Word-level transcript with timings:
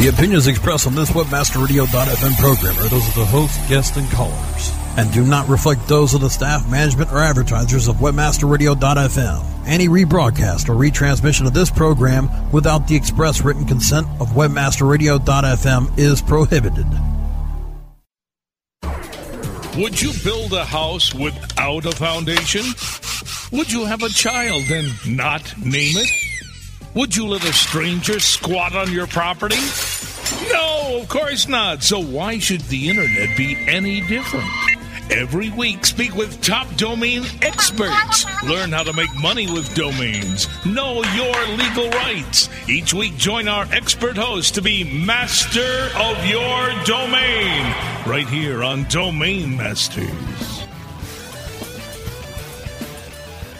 The 0.00 0.08
opinions 0.08 0.46
expressed 0.46 0.86
on 0.86 0.94
this 0.94 1.10
WebmasterRadio.fm 1.10 2.38
program 2.38 2.78
are 2.78 2.88
those 2.88 3.06
of 3.06 3.14
the 3.16 3.26
host, 3.26 3.60
guests, 3.68 3.98
and 3.98 4.10
callers, 4.10 4.72
and 4.96 5.12
do 5.12 5.22
not 5.26 5.46
reflect 5.46 5.86
those 5.88 6.14
of 6.14 6.22
the 6.22 6.30
staff, 6.30 6.66
management, 6.70 7.12
or 7.12 7.18
advertisers 7.18 7.86
of 7.86 7.96
WebmasterRadio.fm. 7.96 9.66
Any 9.66 9.88
rebroadcast 9.88 10.70
or 10.70 10.74
retransmission 10.74 11.46
of 11.46 11.52
this 11.52 11.70
program 11.70 12.30
without 12.50 12.88
the 12.88 12.96
express 12.96 13.42
written 13.42 13.66
consent 13.66 14.06
of 14.20 14.28
WebmasterRadio.fm 14.28 15.98
is 15.98 16.22
prohibited. 16.22 16.86
Would 19.76 20.00
you 20.00 20.14
build 20.24 20.54
a 20.54 20.64
house 20.64 21.12
without 21.12 21.84
a 21.84 21.92
foundation? 21.92 22.64
Would 23.52 23.70
you 23.70 23.84
have 23.84 24.02
a 24.02 24.08
child 24.08 24.62
and 24.70 25.14
not 25.14 25.42
name 25.58 25.98
it? 25.98 26.10
Would 26.94 27.14
you 27.14 27.28
let 27.28 27.44
a 27.44 27.52
stranger 27.52 28.18
squat 28.18 28.74
on 28.74 28.90
your 28.90 29.06
property? 29.06 29.60
No, 30.90 31.02
of 31.02 31.08
course 31.08 31.46
not. 31.46 31.84
So 31.84 32.02
why 32.02 32.40
should 32.40 32.62
the 32.62 32.88
internet 32.88 33.36
be 33.36 33.56
any 33.68 34.00
different? 34.00 34.50
Every 35.08 35.48
week, 35.50 35.86
speak 35.86 36.16
with 36.16 36.42
top 36.42 36.66
domain 36.74 37.22
experts. 37.42 38.26
Learn 38.42 38.72
how 38.72 38.82
to 38.82 38.92
make 38.92 39.14
money 39.14 39.48
with 39.48 39.72
domains. 39.76 40.48
Know 40.66 41.04
your 41.14 41.46
legal 41.56 41.88
rights. 41.90 42.48
Each 42.68 42.92
week, 42.92 43.16
join 43.16 43.46
our 43.46 43.66
expert 43.72 44.16
host 44.16 44.56
to 44.56 44.62
be 44.62 44.82
master 44.82 45.90
of 45.94 46.26
your 46.26 46.84
domain. 46.84 47.72
Right 48.04 48.26
here 48.28 48.64
on 48.64 48.82
Domain 48.88 49.56
Masters. 49.56 50.64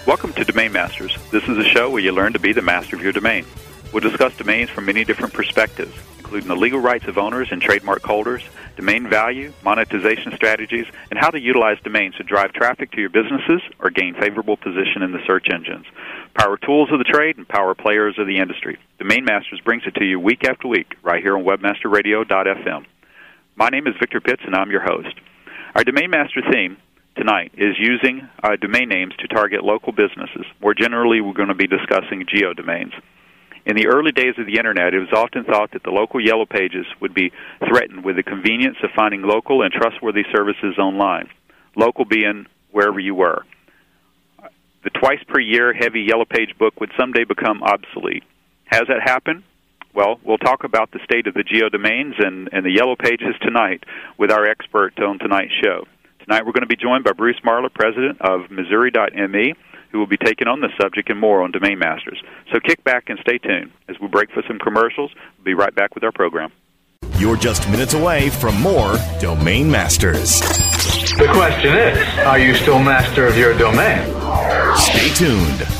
Welcome 0.04 0.32
to 0.32 0.44
Domain 0.44 0.72
Masters. 0.72 1.16
This 1.30 1.44
is 1.44 1.58
a 1.58 1.64
show 1.64 1.90
where 1.90 2.02
you 2.02 2.10
learn 2.10 2.32
to 2.32 2.40
be 2.40 2.52
the 2.52 2.62
master 2.62 2.96
of 2.96 3.02
your 3.02 3.12
domain. 3.12 3.46
We'll 3.92 4.08
discuss 4.08 4.36
domains 4.36 4.70
from 4.70 4.86
many 4.86 5.04
different 5.04 5.34
perspectives, 5.34 5.92
including 6.18 6.48
the 6.48 6.54
legal 6.54 6.78
rights 6.78 7.08
of 7.08 7.18
owners 7.18 7.48
and 7.50 7.60
trademark 7.60 8.04
holders, 8.04 8.42
domain 8.76 9.08
value, 9.08 9.52
monetization 9.64 10.32
strategies, 10.36 10.86
and 11.10 11.18
how 11.18 11.30
to 11.30 11.40
utilize 11.40 11.76
domains 11.82 12.14
to 12.14 12.22
drive 12.22 12.52
traffic 12.52 12.92
to 12.92 13.00
your 13.00 13.10
businesses 13.10 13.60
or 13.80 13.90
gain 13.90 14.14
favorable 14.14 14.56
position 14.56 15.02
in 15.02 15.10
the 15.10 15.18
search 15.26 15.48
engines. 15.52 15.86
Power 16.34 16.56
tools 16.56 16.92
of 16.92 16.98
the 16.98 17.04
trade 17.04 17.36
and 17.36 17.48
power 17.48 17.74
players 17.74 18.16
of 18.16 18.28
the 18.28 18.38
industry. 18.38 18.78
Domain 19.00 19.24
Masters 19.24 19.60
brings 19.64 19.82
it 19.84 19.96
to 19.96 20.04
you 20.04 20.20
week 20.20 20.44
after 20.44 20.68
week 20.68 20.94
right 21.02 21.20
here 21.20 21.36
on 21.36 21.42
webmasterradio.fm. 21.42 22.86
My 23.56 23.70
name 23.70 23.88
is 23.88 23.94
Victor 23.98 24.20
Pitts 24.20 24.42
and 24.46 24.54
I'm 24.54 24.70
your 24.70 24.82
host. 24.82 25.14
Our 25.74 25.82
Domain 25.82 26.10
Master 26.10 26.42
theme 26.52 26.76
tonight 27.16 27.52
is 27.56 27.74
using 27.76 28.28
uh, 28.40 28.54
domain 28.54 28.88
names 28.88 29.14
to 29.18 29.26
target 29.26 29.64
local 29.64 29.92
businesses. 29.92 30.46
More 30.60 30.74
generally, 30.74 31.20
we're 31.20 31.34
going 31.34 31.48
to 31.48 31.54
be 31.54 31.66
discussing 31.66 32.24
geodomains. 32.24 32.92
In 33.66 33.76
the 33.76 33.88
early 33.88 34.12
days 34.12 34.34
of 34.38 34.46
the 34.46 34.56
Internet, 34.56 34.94
it 34.94 35.00
was 35.00 35.12
often 35.12 35.44
thought 35.44 35.72
that 35.72 35.82
the 35.82 35.90
local 35.90 36.20
yellow 36.20 36.46
pages 36.46 36.86
would 37.00 37.12
be 37.12 37.30
threatened 37.68 38.04
with 38.04 38.16
the 38.16 38.22
convenience 38.22 38.78
of 38.82 38.90
finding 38.96 39.22
local 39.22 39.62
and 39.62 39.72
trustworthy 39.72 40.24
services 40.34 40.78
online, 40.78 41.28
local 41.76 42.04
being 42.04 42.46
wherever 42.70 42.98
you 42.98 43.14
were. 43.14 43.44
The 44.82 44.90
twice 44.90 45.22
per 45.28 45.40
year 45.40 45.74
heavy 45.74 46.00
yellow 46.00 46.24
page 46.24 46.56
book 46.58 46.80
would 46.80 46.90
someday 46.98 47.24
become 47.24 47.62
obsolete. 47.62 48.24
Has 48.64 48.84
that 48.88 49.02
happened? 49.04 49.42
Well, 49.92 50.18
we'll 50.24 50.38
talk 50.38 50.64
about 50.64 50.92
the 50.92 51.00
state 51.04 51.26
of 51.26 51.34
the 51.34 51.44
geodomains 51.44 52.24
and, 52.24 52.48
and 52.52 52.64
the 52.64 52.70
yellow 52.70 52.96
pages 52.96 53.34
tonight 53.42 53.84
with 54.16 54.30
our 54.30 54.46
expert 54.46 54.98
on 55.00 55.18
tonight's 55.18 55.52
show. 55.62 55.84
Tonight 56.20 56.46
we're 56.46 56.52
going 56.52 56.62
to 56.62 56.66
be 56.66 56.76
joined 56.76 57.04
by 57.04 57.12
Bruce 57.12 57.40
Marler, 57.44 57.72
president 57.74 58.20
of 58.20 58.50
Missouri.me, 58.50 59.54
who 59.90 59.98
will 59.98 60.06
be 60.06 60.16
taking 60.16 60.48
on 60.48 60.60
this 60.60 60.70
subject 60.80 61.10
and 61.10 61.18
more 61.18 61.42
on 61.42 61.50
Domain 61.50 61.78
Masters. 61.78 62.22
So 62.52 62.60
kick 62.60 62.82
back 62.84 63.08
and 63.08 63.18
stay 63.20 63.38
tuned. 63.38 63.72
As 63.88 63.96
we 64.00 64.08
break 64.08 64.30
for 64.30 64.42
some 64.46 64.58
commercials, 64.58 65.10
we'll 65.38 65.44
be 65.44 65.54
right 65.54 65.74
back 65.74 65.94
with 65.94 66.04
our 66.04 66.12
program. 66.12 66.52
You're 67.18 67.36
just 67.36 67.68
minutes 67.70 67.94
away 67.94 68.30
from 68.30 68.60
more 68.60 68.96
Domain 69.20 69.70
Masters. 69.70 70.40
The 70.40 71.28
question 71.32 71.76
is, 71.76 72.18
are 72.20 72.38
you 72.38 72.54
still 72.54 72.78
master 72.78 73.26
of 73.26 73.36
your 73.36 73.56
domain? 73.58 74.06
Stay 74.76 75.08
tuned. 75.14 75.79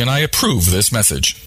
and 0.00 0.10
I 0.10 0.20
approve 0.20 0.70
this 0.70 0.92
message. 0.92 1.46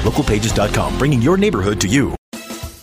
localpages.com, 0.01 0.97
bringing 0.97 1.21
your 1.21 1.37
neighborhood 1.37 1.81
to 1.81 1.87
you. 1.87 2.15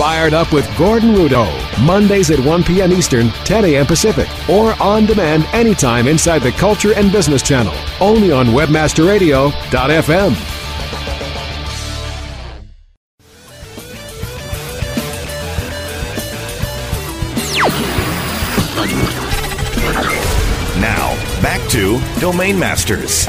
Fired 0.00 0.32
Up 0.32 0.50
with 0.50 0.66
Gordon 0.78 1.10
Rudo. 1.10 1.46
Mondays 1.84 2.30
at 2.30 2.38
1 2.38 2.64
p.m. 2.64 2.90
Eastern, 2.90 3.28
10 3.44 3.66
a.m. 3.66 3.84
Pacific, 3.84 4.26
or 4.48 4.72
on 4.82 5.04
demand 5.04 5.44
anytime 5.52 6.08
inside 6.08 6.38
the 6.38 6.52
Culture 6.52 6.94
and 6.94 7.12
Business 7.12 7.42
Channel. 7.42 7.74
Only 8.00 8.32
on 8.32 8.46
WebmasterRadio.fm. 8.46 10.30
Now, 20.80 21.42
back 21.42 21.60
to 21.72 22.00
Domain 22.20 22.58
Masters. 22.58 23.26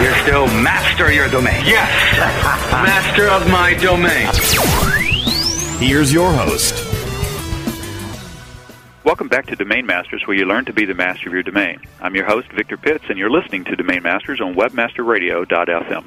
You're 0.00 0.14
still 0.22 0.46
master 0.46 1.10
your 1.10 1.28
domain. 1.28 1.64
Yes, 1.66 1.90
master 2.70 3.26
of 3.28 3.50
my 3.50 3.74
domain. 3.74 4.28
Here's 5.80 6.12
your 6.12 6.30
host. 6.30 6.74
Welcome 9.02 9.28
back 9.28 9.46
to 9.46 9.56
Domain 9.56 9.86
Masters, 9.86 10.22
where 10.26 10.36
you 10.36 10.44
learn 10.44 10.66
to 10.66 10.74
be 10.74 10.84
the 10.84 10.92
master 10.92 11.30
of 11.30 11.32
your 11.32 11.42
domain. 11.42 11.80
I'm 12.02 12.14
your 12.14 12.26
host, 12.26 12.52
Victor 12.52 12.76
Pitts, 12.76 13.04
and 13.08 13.18
you're 13.18 13.30
listening 13.30 13.64
to 13.64 13.76
Domain 13.76 14.02
Masters 14.02 14.42
on 14.42 14.54
WebmasterRadio.fm. 14.54 16.04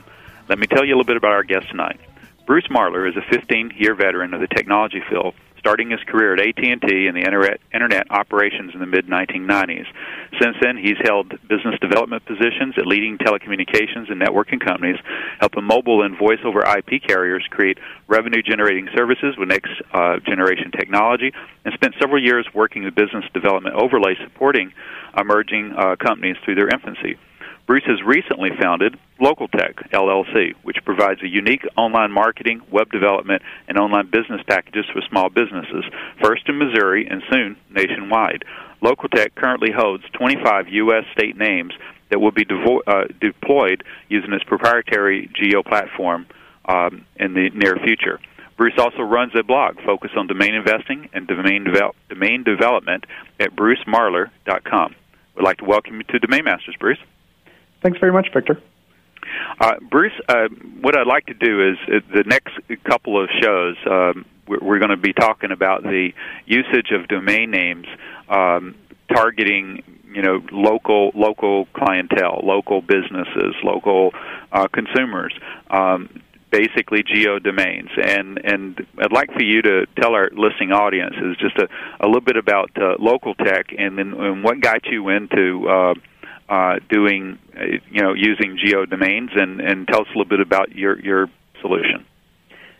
Let 0.48 0.60
me 0.60 0.68
tell 0.68 0.86
you 0.86 0.94
a 0.94 0.96
little 0.96 1.06
bit 1.06 1.18
about 1.18 1.32
our 1.32 1.44
guest 1.44 1.70
tonight. 1.70 2.00
Bruce 2.46 2.68
Marler 2.68 3.10
is 3.10 3.18
a 3.18 3.22
15-year 3.22 3.96
veteran 3.96 4.36
of 4.36 4.42
the 4.42 4.48
technology 4.48 5.02
field, 5.10 5.34
starting 5.64 5.90
his 5.90 6.04
career 6.12 6.34
at 6.34 6.42
AT&T 6.42 7.08
in 7.08 7.16
the 7.16 7.24
internet, 7.24 7.62
internet 7.74 8.04
operations 8.12 8.72
in 8.74 8.82
the 8.82 8.86
mid-1990s. 8.86 9.88
Since 10.42 10.58
then, 10.62 10.76
he's 10.76 11.00
held 11.08 11.30
business 11.48 11.80
development 11.80 12.26
positions 12.26 12.76
at 12.78 12.86
leading 12.86 13.18
telecommunications 13.18 14.12
and 14.12 14.20
networking 14.20 14.60
companies, 14.60 14.98
helping 15.40 15.64
mobile 15.64 16.04
and 16.04 16.20
voice-over 16.20 16.68
IP 16.68 17.02
carriers 17.08 17.48
create 17.50 17.78
revenue-generating 18.08 18.90
services 18.94 19.36
with 19.40 19.48
next-generation 19.48 20.72
uh, 20.74 20.78
technology, 20.78 21.32
and 21.64 21.74
spent 21.74 21.96
several 21.98 22.22
years 22.22 22.46
working 22.54 22.84
with 22.84 22.94
business 22.94 23.24
development 23.34 23.74
overlay 23.76 24.16
supporting 24.22 24.74
emerging 25.18 25.72
uh, 25.78 25.96
companies 25.96 26.36
through 26.44 26.56
their 26.56 26.68
infancy. 26.68 27.16
Bruce 27.66 27.84
has 27.86 28.02
recently 28.04 28.50
founded 28.60 29.00
Local 29.22 29.48
Tech 29.48 29.90
LLC, 29.92 30.54
which 30.64 30.84
provides 30.84 31.22
a 31.24 31.28
unique 31.28 31.66
online 31.78 32.12
marketing, 32.12 32.62
web 32.70 32.92
development, 32.92 33.42
and 33.70 33.78
online 33.78 34.10
business 34.10 34.42
packages 34.48 34.86
for 34.92 35.02
small 35.10 35.30
businesses, 35.30 35.86
first 36.22 36.48
in 36.50 36.58
Missouri 36.58 37.08
and 37.10 37.24
soon 37.32 37.56
nationwide. 37.70 38.44
Local 38.82 39.08
Tech 39.08 39.34
currently 39.36 39.72
holds 39.72 40.04
25 40.12 40.68
U.S. 40.70 41.06
state 41.14 41.38
names 41.38 41.74
that 42.10 42.20
will 42.20 42.32
be 42.32 42.44
devo- 42.44 42.82
uh, 42.86 43.06
deployed 43.22 43.84
using 44.10 44.34
its 44.34 44.44
proprietary 44.44 45.32
geo 45.34 45.64
platform 45.64 46.26
um, 46.66 47.06
in 47.16 47.34
the 47.34 47.50
near 47.52 47.78
future. 47.78 48.20
Bruce 48.58 48.78
also 48.78 49.02
runs 49.02 49.32
a 49.40 49.44
blog 49.44 49.78
focused 49.86 50.16
on 50.16 50.28
domain 50.28 50.54
investing 50.54 51.10
and 51.14 51.28
domain, 51.28 51.64
devel- 51.66 51.94
domain 52.10 52.44
development 52.44 53.06
at 53.40 53.56
brucemarler.com. 53.56 54.96
We'd 55.36 55.44
like 55.44 55.58
to 55.58 55.66
welcome 55.66 55.96
you 55.96 56.04
to 56.04 56.20
Domain 56.20 56.44
Masters, 56.44 56.76
Bruce. 56.78 57.00
Thanks 57.84 58.00
very 58.00 58.14
much, 58.14 58.30
Victor. 58.34 58.60
Uh, 59.60 59.76
Bruce, 59.92 60.14
uh, 60.28 60.48
what 60.82 60.98
I'd 60.98 61.08
like 61.08 61.26
to 61.28 61.34
do 61.34 61.70
is 61.70 61.78
uh, 61.88 62.00
the 62.14 62.24
next 62.24 62.54
couple 62.86 63.22
of 63.22 63.30
shows, 63.42 63.76
um, 63.86 64.26
we're, 64.48 64.60
we're 64.60 64.80
going 64.80 64.90
to 64.90 64.98
be 64.98 65.14
talking 65.14 65.52
about 65.52 65.84
the 65.84 66.12
usage 66.46 66.92
of 66.92 67.08
domain 67.08 67.52
names 67.52 67.86
um, 68.30 68.76
targeting 69.14 69.84
you 70.14 70.22
know 70.22 70.42
local 70.52 71.12
local 71.16 71.66
clientele, 71.74 72.42
local 72.44 72.82
businesses, 72.82 73.56
local 73.64 74.12
uh, 74.52 74.68
consumers. 74.68 75.34
Um, 75.70 76.22
basically 76.52 77.02
geo 77.02 77.40
domains 77.40 77.90
and 78.00 78.40
and 78.44 78.86
I'd 79.00 79.12
like 79.12 79.34
for 79.34 79.42
you 79.42 79.64
to 79.64 79.88
tell 80.00 80.14
our 80.14 80.30
listening 80.34 80.72
audiences 80.72 81.36
just 81.40 81.58
a, 81.58 81.68
a 82.00 82.06
little 82.06 82.22
bit 82.22 82.38
about 82.38 82.70
uh, 82.80 82.94
local 83.00 83.34
tech 83.34 83.74
and 83.76 83.98
then 83.98 84.14
and 84.14 84.44
what 84.44 84.62
got 84.62 84.86
you 84.86 85.10
into 85.10 85.68
uh, 85.68 85.96
uh, 86.50 86.76
doing, 86.90 87.40
uh, 87.58 87.64
you 87.90 88.02
know, 88.02 88.14
using 88.14 88.58
geo 88.64 88.86
domains, 88.86 89.32
and, 89.36 89.62
and 89.62 89.88
tell 89.88 90.02
us 90.02 90.08
a 90.08 90.18
little 90.18 90.30
bit 90.30 90.40
about 90.40 90.72
your 90.72 91.00
your 91.00 91.28
solution. 91.62 92.06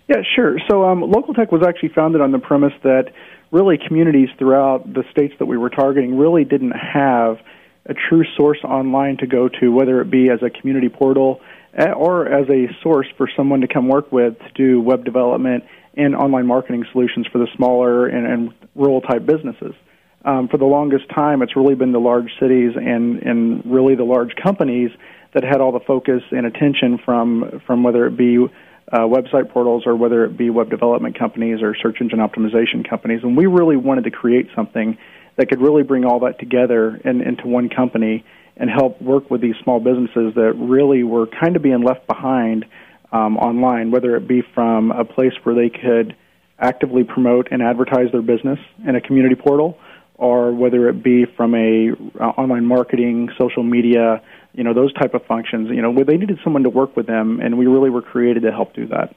Yeah, 0.08 0.22
sure. 0.36 0.58
So, 0.70 0.84
um, 0.86 1.02
Local 1.02 1.34
Tech 1.34 1.52
was 1.52 1.64
actually 1.64 1.90
founded 1.90 2.22
on 2.22 2.32
the 2.32 2.40
premise 2.40 2.74
that 2.84 3.14
really 3.52 3.78
communities 3.78 4.30
throughout 4.38 4.92
the 4.92 5.04
states 5.12 5.34
that 5.40 5.46
we 5.46 5.58
were 5.58 5.70
targeting 5.70 6.18
really 6.18 6.44
didn't 6.44 6.72
have 6.72 7.40
a 7.86 7.94
true 7.94 8.26
source 8.36 8.60
online 8.64 9.18
to 9.18 9.28
go 9.28 9.48
to, 9.48 9.70
whether 9.70 10.02
it 10.02 10.10
be 10.10 10.30
as 10.30 10.42
a 10.42 10.50
community 10.50 10.90
portal 10.90 11.40
eh, 11.74 11.92
or 11.92 12.28
as 12.28 12.50
a 12.50 12.68
source 12.82 13.08
for 13.18 13.30
someone 13.36 13.62
to 13.62 13.68
come 13.68 13.88
work 13.88 14.12
with 14.12 14.38
to 14.40 14.52
do 14.56 14.82
web 14.82 15.06
development 15.06 15.64
and 15.96 16.16
online 16.16 16.48
marketing 16.48 16.86
solutions 16.92 17.28
for 17.32 17.38
the 17.38 17.48
smaller 17.56 18.08
and, 18.08 18.26
and 18.26 18.54
rural 18.76 19.02
type 19.02 19.26
businesses 19.26 19.76
um, 20.26 20.48
for 20.48 20.58
the 20.58 20.66
longest 20.66 21.10
time, 21.10 21.42
it's 21.42 21.56
really 21.56 21.76
been 21.76 21.92
the 21.92 22.00
large 22.00 22.30
cities 22.40 22.72
and, 22.76 23.22
and 23.24 23.66
really 23.66 23.96
the 23.96 24.06
large 24.06 24.36
companies 24.42 24.92
that 25.34 25.44
had 25.44 25.60
all 25.60 25.72
the 25.72 25.82
focus 25.82 26.22
and 26.32 26.46
attention 26.46 27.00
from, 27.04 27.62
from 27.66 27.84
whether 27.84 28.06
it 28.06 28.16
be 28.16 28.38
uh, 28.92 29.00
website 29.00 29.50
portals 29.50 29.84
or 29.86 29.96
whether 29.96 30.24
it 30.26 30.38
be 30.38 30.50
web 30.50 30.70
development 30.70 31.18
companies 31.18 31.62
or 31.62 31.76
search 31.76 31.98
engine 32.00 32.20
optimization 32.20 32.88
companies. 32.88 33.22
And 33.24 33.36
we 33.36 33.48
really 33.48 33.76
wanted 33.76 34.04
to 34.06 34.12
create 34.12 34.48
something 34.56 34.98
that 35.36 35.50
could 35.50 35.62
really 35.62 35.84
bring 35.84 36.06
all 36.06 36.20
that 36.22 36.40
together 36.40 36.96
in, 37.04 37.22
into 37.22 37.48
one 37.48 37.70
company 37.70 38.24
and 38.56 38.70
help 38.70 39.02
work 39.02 39.32
with 39.32 39.42
these 39.42 39.56
small 39.64 39.80
businesses 39.80 40.36
that 40.36 40.54
really 40.56 41.04
were 41.04 41.28
kind 41.28 41.56
of 41.56 41.64
being 41.64 41.82
left 41.82 42.06
behind 42.08 42.66
um, 43.12 43.38
online, 43.38 43.92
whether 43.92 44.16
it 44.16 44.28
be 44.28 44.44
from 44.54 44.92
a 44.92 45.04
place 45.04 45.34
where 45.44 45.56
they 45.56 45.70
could 45.70 46.16
actively 46.60 47.04
promote 47.04 47.48
and 47.52 47.64
advertise 47.64 48.12
their 48.12 48.22
business 48.22 48.60
in 48.88 48.96
a 48.96 49.02
community 49.02 49.36
portal 49.36 49.78
or 50.24 50.54
whether 50.54 50.88
it 50.88 51.04
be 51.04 51.26
from 51.26 51.54
a 51.54 51.92
uh, 52.18 52.24
online 52.24 52.66
marketing, 52.66 53.28
social 53.38 53.62
media, 53.62 54.22
you 54.54 54.64
know, 54.64 54.74
those 54.74 54.94
type 54.94 55.14
of 55.14 55.26
functions. 55.26 55.68
You 55.70 55.82
know, 55.82 55.94
they 56.02 56.16
needed 56.16 56.40
someone 56.46 56.64
to 56.64 56.70
work 56.70 56.96
with 56.96 57.08
them, 57.08 57.42
and 57.42 57.58
we 57.58 57.68
really 57.68 57.90
were 57.90 58.02
created 58.02 58.44
to 58.44 58.52
help 58.52 58.74
do 58.74 58.88
that. 58.88 59.14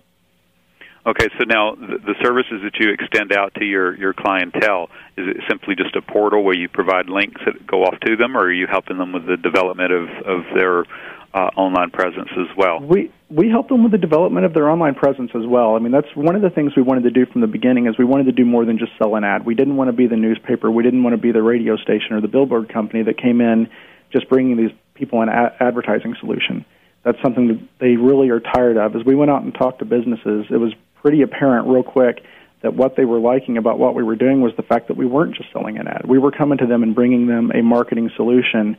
Okay, 1.07 1.29
so 1.39 1.45
now 1.45 1.77
the, 1.77 2.15
services 2.21 2.63
that 2.65 2.81
you 2.81 2.91
extend 2.91 3.33
out 3.33 3.55
to 3.55 3.65
your, 3.65 3.97
your 3.97 4.13
clientele, 4.13 4.91
is 5.17 5.29
it 5.29 5.37
simply 5.49 5.77
just 5.77 5.95
a 5.95 6.03
portal 6.03 6.43
where 6.43 6.57
you 6.57 6.69
provide 6.69 7.09
links 7.09 7.41
that 7.47 7.65
go 7.65 7.85
off 7.85 7.95
to 8.01 8.17
them, 8.17 8.37
or 8.37 8.47
are 8.47 8.53
you 8.53 8.67
helping 8.67 8.99
them 8.99 9.13
with 9.13 9.25
the 9.25 9.37
development 9.37 9.93
of, 9.93 10.09
of 10.27 10.45
their 10.57 10.81
uh, 11.33 11.51
online 11.55 11.91
presence 11.91 12.29
as 12.33 12.57
well? 12.57 12.81
We 12.81 13.13
we 13.29 13.49
help 13.51 13.69
them 13.69 13.85
with 13.85 13.93
the 13.93 13.99
development 13.99 14.47
of 14.47 14.55
their 14.55 14.69
online 14.69 14.95
presence 14.95 15.31
as 15.35 15.47
well. 15.47 15.77
I 15.77 15.79
mean, 15.79 15.93
that's 15.93 16.09
one 16.15 16.35
of 16.35 16.43
the 16.43 16.51
things 16.51 16.73
we 16.77 16.83
wanted 16.83 17.05
to 17.05 17.11
do 17.11 17.27
from 17.27 17.41
the 17.41 17.47
beginning 17.47 17.87
is 17.87 17.99
we 17.99 18.05
wanted 18.05 18.25
to 18.27 18.33
do 18.33 18.45
more 18.45 18.65
than 18.65 18.79
just 18.79 18.93
sell 18.99 19.15
an 19.15 19.25
ad. 19.25 19.45
We 19.45 19.55
didn't 19.55 19.77
want 19.77 19.89
to 19.89 19.93
be 19.93 20.07
the 20.09 20.17
newspaper. 20.17 20.71
We 20.71 20.83
didn't 20.83 21.03
want 21.05 21.15
to 21.15 21.21
be 21.23 21.31
the 21.31 21.43
radio 21.43 21.77
station 21.77 22.13
or 22.13 22.21
the 22.21 22.29
billboard 22.29 22.73
company 22.73 23.03
that 23.05 23.19
came 23.19 23.41
in 23.41 23.69
just 24.13 24.29
bringing 24.29 24.57
these 24.57 24.71
people 24.95 25.23
an 25.23 25.29
advertising 25.29 26.17
solution. 26.19 26.65
That's 27.05 27.19
something 27.23 27.49
that 27.49 27.61
they 27.79 27.97
really 27.97 28.31
are 28.31 28.41
tired 28.41 28.77
of. 28.77 28.97
As 28.97 29.05
we 29.05 29.15
went 29.15 29.31
out 29.31 29.43
and 29.43 29.55
talked 29.55 29.81
to 29.81 29.85
businesses, 29.85 30.47
it 30.51 30.57
was 30.57 30.73
pretty 31.07 31.23
apparent 31.23 31.69
real 31.69 31.85
quick 31.85 32.25
that 32.63 32.75
what 32.75 32.97
they 32.97 33.05
were 33.05 33.21
liking 33.21 33.59
about 33.59 33.79
what 33.79 33.95
we 33.95 34.03
were 34.03 34.17
doing 34.17 34.41
was 34.41 34.53
the 34.57 34.63
fact 34.63 34.89
that 34.89 34.97
we 34.97 35.07
weren't 35.07 35.37
just 35.37 35.53
selling 35.53 35.79
an 35.79 35.87
ad. 35.87 36.03
We 36.05 36.19
were 36.19 36.33
coming 36.33 36.59
to 36.59 36.67
them 36.67 36.83
and 36.83 36.97
bringing 36.97 37.29
them 37.29 37.53
a 37.55 37.63
marketing 37.63 38.11
solution 38.17 38.77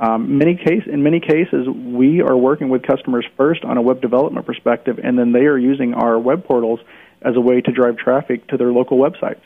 um, 0.00 0.38
many 0.38 0.56
case, 0.56 0.84
in 0.90 1.02
many 1.02 1.20
cases, 1.20 1.68
we 1.68 2.22
are 2.22 2.34
working 2.34 2.70
with 2.70 2.82
customers 2.82 3.26
first 3.36 3.64
on 3.64 3.76
a 3.76 3.82
web 3.82 4.00
development 4.00 4.46
perspective, 4.46 4.98
and 5.02 5.18
then 5.18 5.32
they 5.32 5.44
are 5.44 5.58
using 5.58 5.92
our 5.92 6.18
web 6.18 6.46
portals 6.46 6.80
as 7.20 7.36
a 7.36 7.40
way 7.40 7.60
to 7.60 7.70
drive 7.70 7.98
traffic 7.98 8.46
to 8.48 8.56
their 8.56 8.72
local 8.72 8.96
websites. 8.96 9.42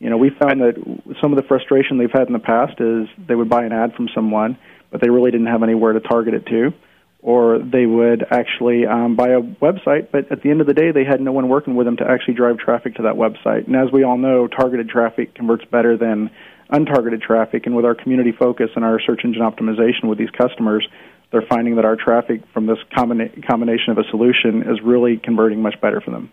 You 0.00 0.10
know, 0.10 0.16
we 0.16 0.30
found 0.30 0.60
that 0.60 0.74
some 1.20 1.32
of 1.32 1.36
the 1.36 1.44
frustration 1.46 1.98
they've 1.98 2.10
had 2.10 2.26
in 2.26 2.32
the 2.32 2.40
past 2.40 2.80
is 2.80 3.06
they 3.28 3.36
would 3.36 3.48
buy 3.48 3.64
an 3.64 3.70
ad 3.70 3.94
from 3.94 4.08
someone, 4.12 4.58
but 4.90 5.00
they 5.00 5.08
really 5.08 5.30
didn't 5.30 5.46
have 5.46 5.62
anywhere 5.62 5.92
to 5.92 6.00
target 6.00 6.34
it 6.34 6.46
to, 6.46 6.74
or 7.22 7.60
they 7.60 7.86
would 7.86 8.26
actually 8.30 8.84
um, 8.84 9.14
buy 9.14 9.28
a 9.28 9.40
website, 9.40 10.08
but 10.10 10.30
at 10.32 10.42
the 10.42 10.50
end 10.50 10.60
of 10.60 10.66
the 10.66 10.74
day, 10.74 10.90
they 10.90 11.04
had 11.04 11.20
no 11.20 11.30
one 11.30 11.48
working 11.48 11.76
with 11.76 11.86
them 11.86 11.96
to 11.96 12.04
actually 12.04 12.34
drive 12.34 12.58
traffic 12.58 12.96
to 12.96 13.02
that 13.02 13.14
website. 13.14 13.66
And 13.68 13.76
as 13.76 13.92
we 13.92 14.02
all 14.02 14.18
know, 14.18 14.48
targeted 14.48 14.88
traffic 14.88 15.34
converts 15.34 15.64
better 15.70 15.96
than 15.96 16.30
untargeted 16.72 17.22
traffic. 17.22 17.66
And 17.66 17.76
with 17.76 17.84
our 17.84 17.94
community 17.94 18.32
focus 18.32 18.70
and 18.74 18.84
our 18.84 19.00
search 19.00 19.20
engine 19.24 19.42
optimization 19.42 20.08
with 20.08 20.18
these 20.18 20.30
customers, 20.30 20.86
they're 21.30 21.46
finding 21.48 21.76
that 21.76 21.84
our 21.84 21.96
traffic 21.96 22.42
from 22.52 22.66
this 22.66 22.78
combina- 22.96 23.46
combination 23.46 23.92
of 23.92 23.98
a 23.98 24.04
solution 24.10 24.62
is 24.62 24.80
really 24.82 25.16
converting 25.16 25.62
much 25.62 25.80
better 25.80 26.00
for 26.00 26.10
them. 26.10 26.32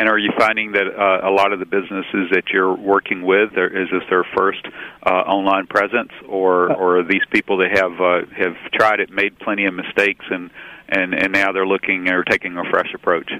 And 0.00 0.08
are 0.08 0.18
you 0.18 0.30
finding 0.38 0.72
that 0.72 0.86
uh, 0.86 1.28
a 1.28 1.30
lot 1.30 1.52
of 1.52 1.58
the 1.58 1.66
businesses 1.66 2.30
that 2.32 2.44
you're 2.50 2.74
working 2.74 3.20
with 3.20 3.52
are, 3.58 3.66
is 3.66 3.90
this 3.92 4.00
their 4.08 4.24
first 4.34 4.66
uh, 5.04 5.10
online 5.10 5.66
presence, 5.66 6.08
or 6.26 6.72
or 6.72 7.00
are 7.00 7.04
these 7.04 7.20
people 7.30 7.58
that 7.58 7.76
have 7.76 8.00
uh, 8.00 8.24
have 8.34 8.56
tried 8.72 9.00
it, 9.00 9.10
made 9.10 9.38
plenty 9.38 9.66
of 9.66 9.74
mistakes, 9.74 10.24
and 10.30 10.48
and 10.88 11.12
and 11.12 11.34
now 11.34 11.52
they're 11.52 11.66
looking 11.66 12.08
or 12.08 12.24
taking 12.24 12.56
a 12.56 12.64
fresh 12.70 12.94
approach? 12.94 13.30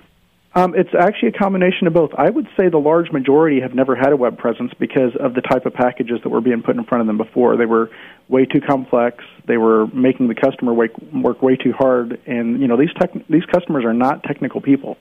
Um, 0.55 0.75
it's 0.77 0.91
actually 0.95 1.31
a 1.31 1.39
combination 1.39 1.87
of 1.87 1.95
both. 1.95 2.11
I 2.19 2.29
would 2.29 2.47
say 2.59 2.69
the 2.69 2.77
large 2.77 3.11
majority 3.11 3.63
have 3.63 3.75
never 3.75 3.97
had 3.97 4.13
a 4.13 4.17
web 4.17 4.37
presence 4.37 4.73
because 4.79 5.17
of 5.19 5.33
the 5.33 5.41
type 5.41 5.65
of 5.65 5.73
packages 5.73 6.19
that 6.25 6.29
were 6.29 6.43
being 6.43 6.61
put 6.61 6.77
in 6.77 6.85
front 6.85 7.01
of 7.01 7.07
them 7.07 7.17
before. 7.17 7.57
They 7.57 7.65
were 7.65 7.89
way 8.29 8.45
too 8.45 8.61
complex. 8.61 9.25
They 9.47 9.57
were 9.57 9.87
making 9.95 10.29
the 10.29 10.35
customer 10.35 10.75
work, 10.75 10.91
work 11.11 11.41
way 11.41 11.57
too 11.57 11.73
hard, 11.73 12.21
and 12.27 12.61
you 12.61 12.69
know 12.69 12.77
these 12.77 12.93
tech, 13.01 13.13
these 13.31 13.47
customers 13.47 13.87
are 13.87 13.95
not 13.95 14.25
technical 14.25 14.61
people 14.61 14.99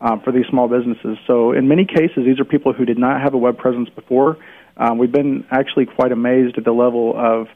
um, 0.00 0.20
for 0.20 0.32
these 0.32 0.46
small 0.50 0.68
businesses. 0.68 1.18
So 1.26 1.52
in 1.52 1.68
many 1.68 1.84
cases, 1.84 2.24
these 2.24 2.40
are 2.40 2.44
people 2.44 2.72
who 2.72 2.84
did 2.84 2.98
not 2.98 3.20
have 3.20 3.34
a 3.34 3.38
web 3.38 3.58
presence 3.58 3.88
before. 3.90 4.38
Um, 4.76 4.98
we've 4.98 5.12
been 5.12 5.44
actually 5.50 5.86
quite 5.86 6.12
amazed 6.12 6.56
at 6.56 6.64
the 6.64 6.72
level 6.72 7.14
of 7.16 7.48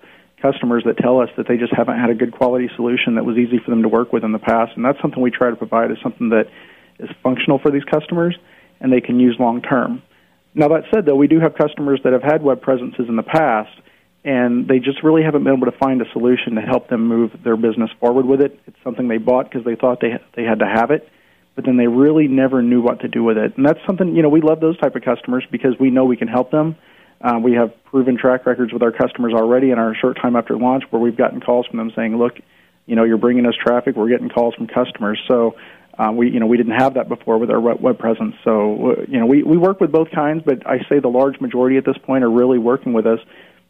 customers 0.42 0.82
that 0.84 0.98
tell 0.98 1.20
us 1.20 1.30
that 1.36 1.48
they 1.48 1.56
just 1.56 1.72
haven't 1.72 1.98
had 1.98 2.10
a 2.10 2.14
good 2.14 2.32
quality 2.32 2.68
solution 2.76 3.14
that 3.14 3.24
was 3.24 3.36
easy 3.38 3.58
for 3.64 3.70
them 3.70 3.82
to 3.82 3.88
work 3.88 4.12
with 4.12 4.24
in 4.24 4.32
the 4.32 4.38
past, 4.38 4.72
and 4.76 4.84
that's 4.84 5.00
something 5.00 5.22
we 5.22 5.30
try 5.30 5.48
to 5.48 5.56
provide 5.56 5.90
is 5.90 5.96
something 6.02 6.28
that 6.30 6.44
is 6.98 7.08
functional 7.22 7.58
for 7.58 7.70
these 7.70 7.84
customers 7.84 8.36
and 8.80 8.92
they 8.92 9.00
can 9.00 9.18
use 9.18 9.36
long 9.40 9.62
term. 9.62 10.02
Now 10.54 10.68
that 10.68 10.84
said, 10.92 11.06
though, 11.06 11.16
we 11.16 11.26
do 11.26 11.40
have 11.40 11.54
customers 11.54 12.00
that 12.04 12.12
have 12.12 12.22
had 12.22 12.42
web 12.42 12.60
presences 12.60 13.06
in 13.08 13.16
the 13.16 13.22
past 13.22 13.72
and 14.24 14.66
they 14.66 14.78
just 14.78 15.02
really 15.02 15.22
haven't 15.22 15.44
been 15.44 15.54
able 15.54 15.70
to 15.70 15.78
find 15.78 16.00
a 16.00 16.10
solution 16.12 16.54
to 16.54 16.62
help 16.62 16.88
them 16.88 17.06
move 17.06 17.32
their 17.44 17.56
business 17.56 17.90
forward 18.00 18.24
with 18.24 18.40
it. 18.40 18.58
It's 18.66 18.76
something 18.82 19.08
they 19.08 19.18
bought 19.18 19.50
because 19.50 19.64
they 19.64 19.74
thought 19.74 20.00
they 20.00 20.18
they 20.34 20.44
had 20.44 20.60
to 20.60 20.66
have 20.66 20.90
it, 20.90 21.08
but 21.54 21.64
then 21.64 21.76
they 21.76 21.86
really 21.86 22.28
never 22.28 22.62
knew 22.62 22.80
what 22.80 23.00
to 23.00 23.08
do 23.08 23.22
with 23.22 23.38
it. 23.38 23.56
And 23.56 23.66
that's 23.66 23.78
something 23.86 24.14
you 24.14 24.22
know 24.22 24.28
we 24.28 24.40
love 24.40 24.60
those 24.60 24.78
type 24.78 24.96
of 24.96 25.02
customers 25.02 25.44
because 25.50 25.74
we 25.78 25.90
know 25.90 26.04
we 26.04 26.16
can 26.16 26.28
help 26.28 26.50
them. 26.50 26.76
Uh, 27.20 27.38
we 27.38 27.52
have 27.52 27.72
proven 27.84 28.18
track 28.18 28.44
records 28.44 28.72
with 28.72 28.82
our 28.82 28.92
customers 28.92 29.32
already 29.34 29.70
in 29.70 29.78
our 29.78 29.94
short 29.94 30.18
time 30.20 30.36
after 30.36 30.56
launch, 30.56 30.84
where 30.90 31.00
we've 31.00 31.16
gotten 31.16 31.40
calls 31.40 31.66
from 31.66 31.78
them 31.78 31.92
saying, 31.96 32.16
"Look, 32.16 32.34
you 32.86 32.96
know, 32.96 33.04
you're 33.04 33.18
bringing 33.18 33.46
us 33.46 33.54
traffic. 33.54 33.96
We're 33.96 34.10
getting 34.10 34.28
calls 34.28 34.54
from 34.54 34.66
customers." 34.66 35.20
So 35.28 35.56
uh, 35.98 36.10
we, 36.12 36.30
you 36.30 36.40
know, 36.40 36.46
we 36.46 36.56
didn't 36.56 36.78
have 36.78 36.94
that 36.94 37.08
before 37.08 37.38
with 37.38 37.50
our 37.50 37.60
web 37.60 37.98
presence. 37.98 38.34
So, 38.42 38.90
uh, 38.90 39.04
you 39.08 39.20
know, 39.20 39.26
we, 39.26 39.42
we 39.42 39.56
work 39.56 39.80
with 39.80 39.92
both 39.92 40.10
kinds, 40.10 40.42
but 40.44 40.66
I 40.66 40.78
say 40.88 40.98
the 40.98 41.08
large 41.08 41.40
majority 41.40 41.76
at 41.76 41.84
this 41.84 41.96
point 41.98 42.24
are 42.24 42.30
really 42.30 42.58
working 42.58 42.92
with 42.92 43.06
us 43.06 43.20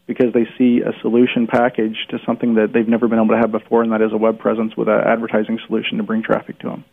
because 0.07 0.33
they 0.33 0.47
see 0.59 0.81
a 0.81 0.99
solution 1.00 1.47
package 1.47 1.97
to 2.11 2.19
something 2.26 2.55
that 2.55 2.73
they've 2.73 2.88
never 2.88 3.09
been 3.09 3.19
able 3.19 3.35
to 3.35 3.38
have 3.38 3.53
before, 3.53 3.83
and 3.83 3.93
that 3.93 4.03
is 4.03 4.12
a 4.12 4.17
web 4.17 4.38
presence 4.38 4.76
with 4.76 4.88
an 4.88 5.00
advertising 5.00 5.59
solution 5.67 5.99
to 5.99 6.03
bring 6.03 6.23
traffic 6.23 6.59
to 6.61 6.69
them. 6.69 6.85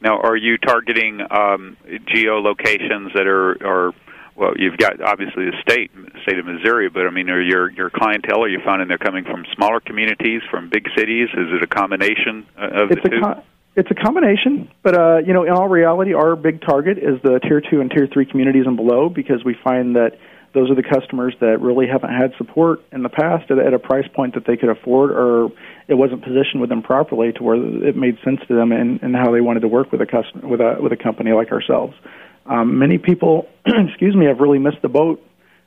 Now, 0.00 0.20
are 0.20 0.36
you 0.36 0.58
targeting 0.58 1.20
um, 1.20 1.76
geolocations 2.14 3.14
that 3.14 3.26
are, 3.26 3.56
are 3.66 3.92
well, 4.36 4.52
you've 4.56 4.76
got 4.76 5.00
obviously 5.00 5.46
the 5.46 5.56
state, 5.62 5.90
state 6.22 6.38
of 6.38 6.44
Missouri, 6.44 6.90
but 6.90 7.06
I 7.06 7.10
mean, 7.10 7.30
are 7.30 7.40
your 7.40 7.70
your 7.70 7.90
clientele? 7.90 8.44
Are 8.44 8.48
you 8.48 8.60
finding 8.64 8.88
they're 8.88 8.98
coming 8.98 9.24
from 9.24 9.46
smaller 9.54 9.80
communities, 9.80 10.42
from 10.50 10.68
big 10.68 10.86
cities? 10.96 11.28
Is 11.32 11.48
it 11.52 11.62
a 11.62 11.66
combination 11.66 12.46
of 12.56 12.90
it's 12.90 13.02
the 13.02 13.08
two? 13.08 13.20
Con- 13.20 13.42
it's 13.76 13.90
a 13.90 13.94
combination, 13.94 14.70
but 14.82 14.96
uh, 14.96 15.18
you 15.18 15.32
know, 15.34 15.44
in 15.44 15.52
all 15.52 15.68
reality, 15.68 16.14
our 16.14 16.34
big 16.34 16.62
target 16.62 16.98
is 16.98 17.20
the 17.22 17.40
tier 17.40 17.60
two 17.60 17.80
and 17.80 17.90
tier 17.90 18.08
three 18.10 18.24
communities 18.24 18.64
and 18.66 18.76
below 18.76 19.08
because 19.08 19.44
we 19.44 19.54
find 19.62 19.96
that 19.96 20.18
those 20.56 20.70
are 20.70 20.74
the 20.74 20.82
customers 20.82 21.34
that 21.40 21.60
really 21.60 21.86
haven't 21.86 22.08
had 22.08 22.32
support 22.38 22.80
in 22.90 23.02
the 23.02 23.10
past 23.10 23.50
at, 23.50 23.58
at 23.58 23.74
a 23.74 23.78
price 23.78 24.08
point 24.14 24.34
that 24.34 24.46
they 24.46 24.56
could 24.56 24.70
afford, 24.70 25.10
or 25.10 25.52
it 25.86 25.94
wasn't 25.94 26.24
positioned 26.24 26.62
with 26.62 26.70
them 26.70 26.82
properly 26.82 27.30
to 27.32 27.42
where 27.42 27.56
it 27.86 27.94
made 27.94 28.16
sense 28.24 28.40
to 28.48 28.54
them 28.54 28.72
and, 28.72 29.02
and 29.02 29.14
how 29.14 29.30
they 29.30 29.42
wanted 29.42 29.60
to 29.60 29.68
work 29.68 29.92
with 29.92 30.00
a 30.00 30.06
customer 30.06 30.48
with 30.48 30.60
a 30.60 30.78
with 30.80 30.92
a 30.92 30.96
company 30.96 31.32
like 31.32 31.52
ourselves. 31.52 31.94
Um, 32.46 32.78
many 32.78 32.96
people, 32.96 33.48
excuse 33.66 34.16
me, 34.16 34.24
have 34.26 34.40
really 34.40 34.58
missed 34.58 34.80
the 34.80 34.88
boat 34.88 35.22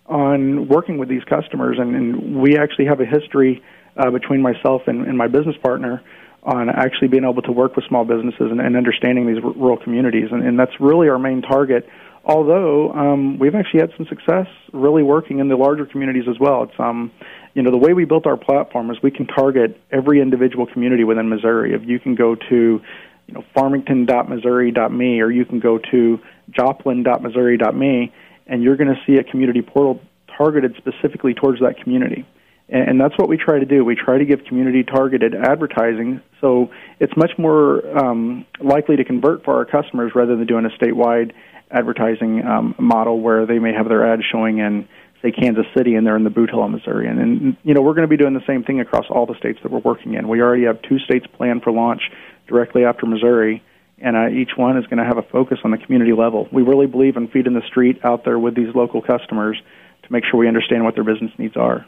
on 0.07 0.67
working 0.67 0.97
with 0.97 1.07
these 1.07 1.23
customers, 1.25 1.77
and, 1.79 1.95
and 1.95 2.41
we 2.41 2.57
actually 2.57 2.85
have 2.85 2.99
a 2.99 3.05
history 3.05 3.61
uh, 3.95 4.09
between 4.09 4.41
myself 4.41 4.81
and, 4.87 5.05
and 5.05 5.15
my 5.17 5.27
business 5.27 5.55
partner 5.61 6.01
on 6.43 6.69
actually 6.69 7.09
being 7.09 7.23
able 7.23 7.41
to 7.41 7.51
work 7.51 7.75
with 7.75 7.85
small 7.85 8.05
businesses 8.05 8.51
and, 8.51 8.61
and 8.61 8.77
understanding 8.77 9.27
these 9.27 9.43
r- 9.43 9.51
rural 9.51 9.77
communities, 9.77 10.29
and, 10.31 10.45
and 10.45 10.57
that's 10.57 10.79
really 10.79 11.09
our 11.09 11.19
main 11.19 11.41
target. 11.41 11.87
Although 12.23 12.91
um, 12.93 13.39
we've 13.39 13.55
actually 13.55 13.81
had 13.81 13.91
some 13.97 14.05
success 14.07 14.47
really 14.71 15.03
working 15.03 15.39
in 15.39 15.47
the 15.47 15.55
larger 15.55 15.85
communities 15.85 16.25
as 16.29 16.39
well. 16.39 16.63
It's 16.63 16.79
um, 16.79 17.11
you 17.53 17.61
know 17.61 17.71
the 17.71 17.77
way 17.77 17.93
we 17.93 18.05
built 18.05 18.25
our 18.25 18.37
platform 18.37 18.91
is 18.91 18.97
we 19.01 19.11
can 19.11 19.25
target 19.25 19.79
every 19.91 20.21
individual 20.21 20.65
community 20.65 21.03
within 21.03 21.29
Missouri. 21.29 21.73
If 21.73 21.81
you 21.85 21.99
can 21.99 22.15
go 22.15 22.35
to 22.35 22.81
you 23.27 23.33
know 23.33 23.43
farmington.missouri.me 23.53 25.21
or 25.21 25.31
you 25.31 25.45
can 25.45 25.59
go 25.59 25.77
to 25.91 26.19
joplin.missouri.me 26.51 28.13
and 28.47 28.63
you're 28.63 28.75
going 28.75 28.93
to 28.93 29.01
see 29.05 29.17
a 29.19 29.23
community 29.23 29.61
portal 29.61 30.01
targeted 30.37 30.75
specifically 30.77 31.33
towards 31.33 31.59
that 31.59 31.77
community 31.81 32.25
and 32.71 33.01
that's 33.01 33.17
what 33.17 33.27
we 33.27 33.37
try 33.37 33.59
to 33.59 33.65
do. 33.65 33.83
We 33.83 33.95
try 33.95 34.19
to 34.19 34.25
give 34.25 34.45
community 34.45 34.83
targeted 34.83 35.33
advertising, 35.33 36.21
so 36.39 36.69
it's 36.99 37.15
much 37.17 37.31
more 37.37 37.97
um, 37.97 38.45
likely 38.61 38.95
to 38.97 39.03
convert 39.03 39.43
for 39.43 39.55
our 39.55 39.65
customers 39.65 40.11
rather 40.13 40.35
than 40.35 40.45
doing 40.45 40.65
a 40.65 40.83
statewide 40.83 41.33
advertising 41.71 42.45
um, 42.45 42.75
model 42.79 43.21
where 43.21 43.45
they 43.45 43.59
may 43.59 43.73
have 43.73 43.89
their 43.89 44.11
ads 44.11 44.21
showing 44.31 44.59
in, 44.59 44.87
say, 45.21 45.31
Kansas 45.31 45.65
City, 45.75 45.95
and 45.95 46.05
they're 46.05 46.15
in 46.15 46.23
the 46.23 46.29
Bootheel, 46.29 46.69
Missouri. 46.69 47.07
And, 47.07 47.19
and 47.19 47.57
you 47.63 47.73
know, 47.73 47.81
we're 47.81 47.93
going 47.93 48.07
to 48.07 48.09
be 48.09 48.17
doing 48.17 48.33
the 48.33 48.45
same 48.45 48.63
thing 48.63 48.79
across 48.79 49.05
all 49.09 49.25
the 49.25 49.35
states 49.39 49.59
that 49.63 49.71
we're 49.71 49.79
working 49.79 50.13
in. 50.13 50.27
We 50.27 50.41
already 50.41 50.65
have 50.65 50.81
two 50.83 50.99
states 50.99 51.25
planned 51.37 51.63
for 51.63 51.71
launch 51.71 52.01
directly 52.47 52.85
after 52.85 53.07
Missouri, 53.07 53.63
and 53.97 54.15
uh, 54.15 54.29
each 54.29 54.51
one 54.55 54.77
is 54.77 54.85
going 54.85 54.99
to 54.99 55.05
have 55.05 55.17
a 55.17 55.23
focus 55.23 55.57
on 55.63 55.71
the 55.71 55.77
community 55.77 56.13
level. 56.13 56.47
We 56.51 56.61
really 56.61 56.87
believe 56.87 57.17
in 57.17 57.27
feet 57.29 57.47
in 57.47 57.53
the 57.53 57.65
street 57.67 57.99
out 58.03 58.25
there 58.25 58.37
with 58.37 58.55
these 58.55 58.73
local 58.75 59.01
customers 59.01 59.59
to 60.03 60.13
make 60.13 60.23
sure 60.29 60.39
we 60.39 60.47
understand 60.47 60.83
what 60.83 60.93
their 60.93 61.03
business 61.03 61.31
needs 61.39 61.57
are 61.57 61.85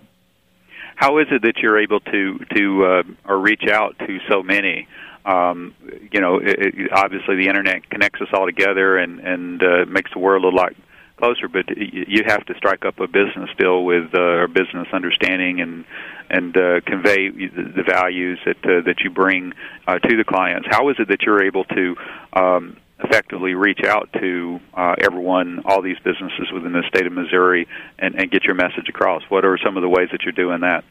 how 1.01 1.17
is 1.17 1.25
it 1.31 1.41
that 1.41 1.58
you're 1.58 1.79
able 1.79 2.00
to 2.00 2.38
to 2.55 2.86
uh, 2.86 3.03
or 3.25 3.39
reach 3.39 3.67
out 3.67 3.98
to 4.00 4.20
so 4.29 4.43
many? 4.43 4.88
Um, 5.25 5.74
you 6.12 6.22
know, 6.22 6.38
it, 6.38 6.58
it, 6.60 6.91
obviously 6.93 7.38
the 7.38 7.48
internet 7.48 7.89
connects 7.89 8.22
us 8.22 8.27
all 8.34 8.46
together 8.46 8.98
and 8.98 9.20
and 9.20 9.63
uh, 9.63 9.86
makes 9.88 10.12
the 10.13 10.20
world 10.20 10.46
a 10.46 10.55
lot 10.55 10.74
closer. 11.17 11.48
But 11.48 11.75
you 11.75 12.24
have 12.27 12.46
to 12.46 12.53
strike 12.55 12.86
up 12.86 13.00
a 13.00 13.08
business 13.08 13.50
deal 13.58 13.84
with 13.84 14.13
uh, 14.13 14.46
business 14.53 14.88
understanding 14.93 15.60
and 15.60 15.86
and 16.29 16.55
uh, 16.55 16.81
convey 16.86 17.29
the, 17.29 17.74
the 17.77 17.84
values 17.84 18.39
that 18.46 18.63
uh, 18.63 18.81
that 18.86 19.00
you 19.03 19.10
bring 19.10 19.53
uh, 19.88 19.98
to 19.98 20.15
the 20.15 20.24
clients. 20.24 20.67
How 20.70 20.89
is 20.89 20.98
it 21.00 21.08
that 21.08 21.24
you're 21.24 21.43
able 21.43 21.65
to 21.65 21.96
um, 22.34 22.77
effectively 23.03 23.53
reach 23.53 23.81
out 23.86 24.10
to 24.20 24.60
uh, 24.74 24.96
everyone, 25.00 25.62
all 25.65 25.81
these 25.81 25.98
businesses 26.03 26.51
within 26.53 26.74
the 26.74 26.84
state 26.88 27.05
of 27.05 27.13
Missouri, 27.13 27.67
and, 28.00 28.15
and 28.15 28.31
get 28.31 28.43
your 28.43 28.55
message 28.55 28.88
across? 28.89 29.24
What 29.29 29.46
are 29.46 29.58
some 29.63 29.77
of 29.77 29.81
the 29.81 29.89
ways 29.89 30.10
that 30.12 30.24
you're 30.24 30.31
doing 30.31 30.62
that? 30.62 30.84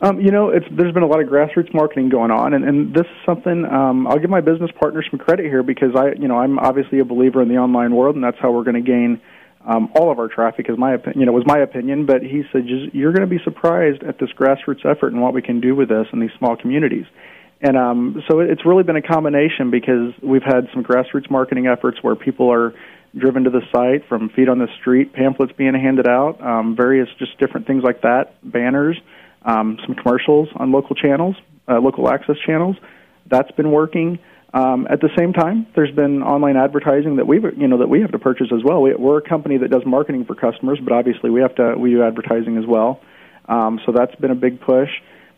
Um, 0.00 0.20
you 0.20 0.30
know, 0.30 0.50
it's, 0.50 0.66
there's 0.70 0.92
been 0.92 1.02
a 1.02 1.06
lot 1.06 1.22
of 1.22 1.28
grassroots 1.28 1.72
marketing 1.72 2.08
going 2.08 2.30
on, 2.30 2.52
and, 2.52 2.64
and 2.64 2.92
this 2.92 3.06
is 3.06 3.24
something 3.24 3.64
um, 3.64 4.06
I'll 4.06 4.18
give 4.18 4.28
my 4.28 4.40
business 4.40 4.70
partners 4.78 5.06
some 5.10 5.18
credit 5.20 5.46
here 5.46 5.62
because 5.62 5.94
I, 5.96 6.12
you 6.20 6.28
know, 6.28 6.36
I'm 6.36 6.58
obviously 6.58 6.98
a 6.98 7.04
believer 7.04 7.40
in 7.40 7.48
the 7.48 7.56
online 7.56 7.94
world, 7.94 8.14
and 8.14 8.24
that's 8.24 8.36
how 8.38 8.50
we're 8.50 8.64
going 8.64 8.82
to 8.82 8.82
gain 8.82 9.20
um, 9.64 9.90
all 9.94 10.10
of 10.10 10.18
our 10.18 10.28
traffic. 10.28 10.66
Is 10.68 10.76
my 10.76 10.94
opinion, 10.94 11.20
you 11.20 11.26
know, 11.26 11.32
was 11.32 11.46
my 11.46 11.58
opinion, 11.58 12.06
but 12.06 12.22
he 12.22 12.42
said 12.52 12.66
you're 12.66 13.12
going 13.12 13.28
to 13.28 13.34
be 13.34 13.42
surprised 13.44 14.02
at 14.02 14.18
this 14.18 14.30
grassroots 14.30 14.84
effort 14.84 15.12
and 15.12 15.22
what 15.22 15.32
we 15.32 15.42
can 15.42 15.60
do 15.60 15.74
with 15.74 15.88
this 15.88 16.06
in 16.12 16.20
these 16.20 16.32
small 16.38 16.56
communities. 16.56 17.06
And 17.64 17.78
um, 17.78 18.22
so 18.28 18.40
it's 18.40 18.66
really 18.66 18.82
been 18.82 18.96
a 18.96 19.02
combination 19.02 19.70
because 19.70 20.12
we've 20.22 20.42
had 20.42 20.68
some 20.74 20.84
grassroots 20.84 21.30
marketing 21.30 21.66
efforts 21.66 21.96
where 22.02 22.14
people 22.14 22.52
are 22.52 22.74
driven 23.16 23.44
to 23.44 23.50
the 23.50 23.62
site 23.72 24.06
from 24.06 24.28
feet 24.28 24.50
on 24.50 24.58
the 24.58 24.68
street, 24.78 25.14
pamphlets 25.14 25.52
being 25.56 25.72
handed 25.72 26.06
out, 26.06 26.38
um, 26.42 26.76
various 26.76 27.08
just 27.18 27.38
different 27.38 27.66
things 27.66 27.82
like 27.82 28.02
that, 28.02 28.34
banners, 28.42 29.00
um, 29.46 29.78
some 29.86 29.94
commercials 29.94 30.50
on 30.56 30.72
local 30.72 30.94
channels, 30.94 31.36
uh, 31.66 31.80
local 31.80 32.10
access 32.10 32.36
channels. 32.44 32.76
That's 33.30 33.50
been 33.52 33.70
working. 33.70 34.18
Um, 34.52 34.86
at 34.90 35.00
the 35.00 35.08
same 35.16 35.32
time, 35.32 35.66
there's 35.74 35.90
been 35.90 36.22
online 36.22 36.58
advertising 36.58 37.16
that 37.16 37.26
we 37.26 37.40
you 37.40 37.66
know 37.66 37.78
that 37.78 37.88
we 37.88 38.02
have 38.02 38.12
to 38.12 38.18
purchase 38.18 38.48
as 38.54 38.62
well. 38.62 38.82
We, 38.82 38.94
we're 38.94 39.18
a 39.18 39.26
company 39.26 39.56
that 39.56 39.70
does 39.70 39.86
marketing 39.86 40.26
for 40.26 40.34
customers, 40.34 40.80
but 40.84 40.92
obviously 40.92 41.30
we 41.30 41.40
have 41.40 41.54
to 41.54 41.76
we 41.78 41.92
do 41.92 42.02
advertising 42.02 42.58
as 42.58 42.66
well. 42.66 43.00
Um, 43.46 43.80
so 43.86 43.92
that's 43.92 44.14
been 44.16 44.30
a 44.30 44.36
big 44.36 44.60
push. 44.60 44.90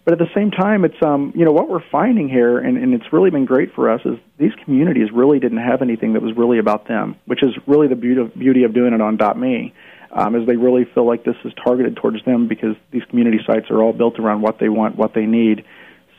But 0.07 0.13
at 0.13 0.19
the 0.21 0.33
same 0.37 0.53
time, 0.53 0.85
it's 0.85 1.03
um, 1.05 1.33
you 1.35 1.45
know 1.45 1.51
what 1.51 1.69
we're 1.69 1.83
finding 1.91 2.29
here, 2.29 2.59
and, 2.59 2.79
and 2.79 2.95
it's 2.95 3.13
really 3.13 3.31
been 3.31 3.45
great 3.45 3.75
for 3.75 3.91
us. 3.91 4.01
Is 4.05 4.19
these 4.39 4.53
communities 4.65 5.09
really 5.13 5.41
didn't 5.41 5.59
have 5.59 5.83
anything 5.83 6.13
that 6.13 6.23
was 6.23 6.33
really 6.37 6.61
about 6.61 6.87
them, 6.87 7.17
which 7.27 7.43
is 7.43 7.51
really 7.67 7.89
the 7.89 7.97
beauty 7.97 8.21
of, 8.21 8.33
beauty 8.33 8.63
of 8.63 8.73
doing 8.73 8.95
it 8.95 9.01
on 9.01 9.19
.me, 9.41 9.75
um, 10.13 10.37
is 10.37 10.47
they 10.47 10.55
really 10.55 10.85
feel 10.95 11.05
like 11.05 11.25
this 11.25 11.35
is 11.45 11.53
targeted 11.55 11.97
towards 11.97 12.25
them 12.25 12.47
because 12.47 12.77
these 12.93 13.03
community 13.11 13.41
sites 13.45 13.67
are 13.69 13.83
all 13.83 13.93
built 13.93 14.21
around 14.21 14.43
what 14.43 14.61
they 14.61 14.69
want, 14.69 14.95
what 14.95 15.13
they 15.13 15.27
need. 15.27 15.65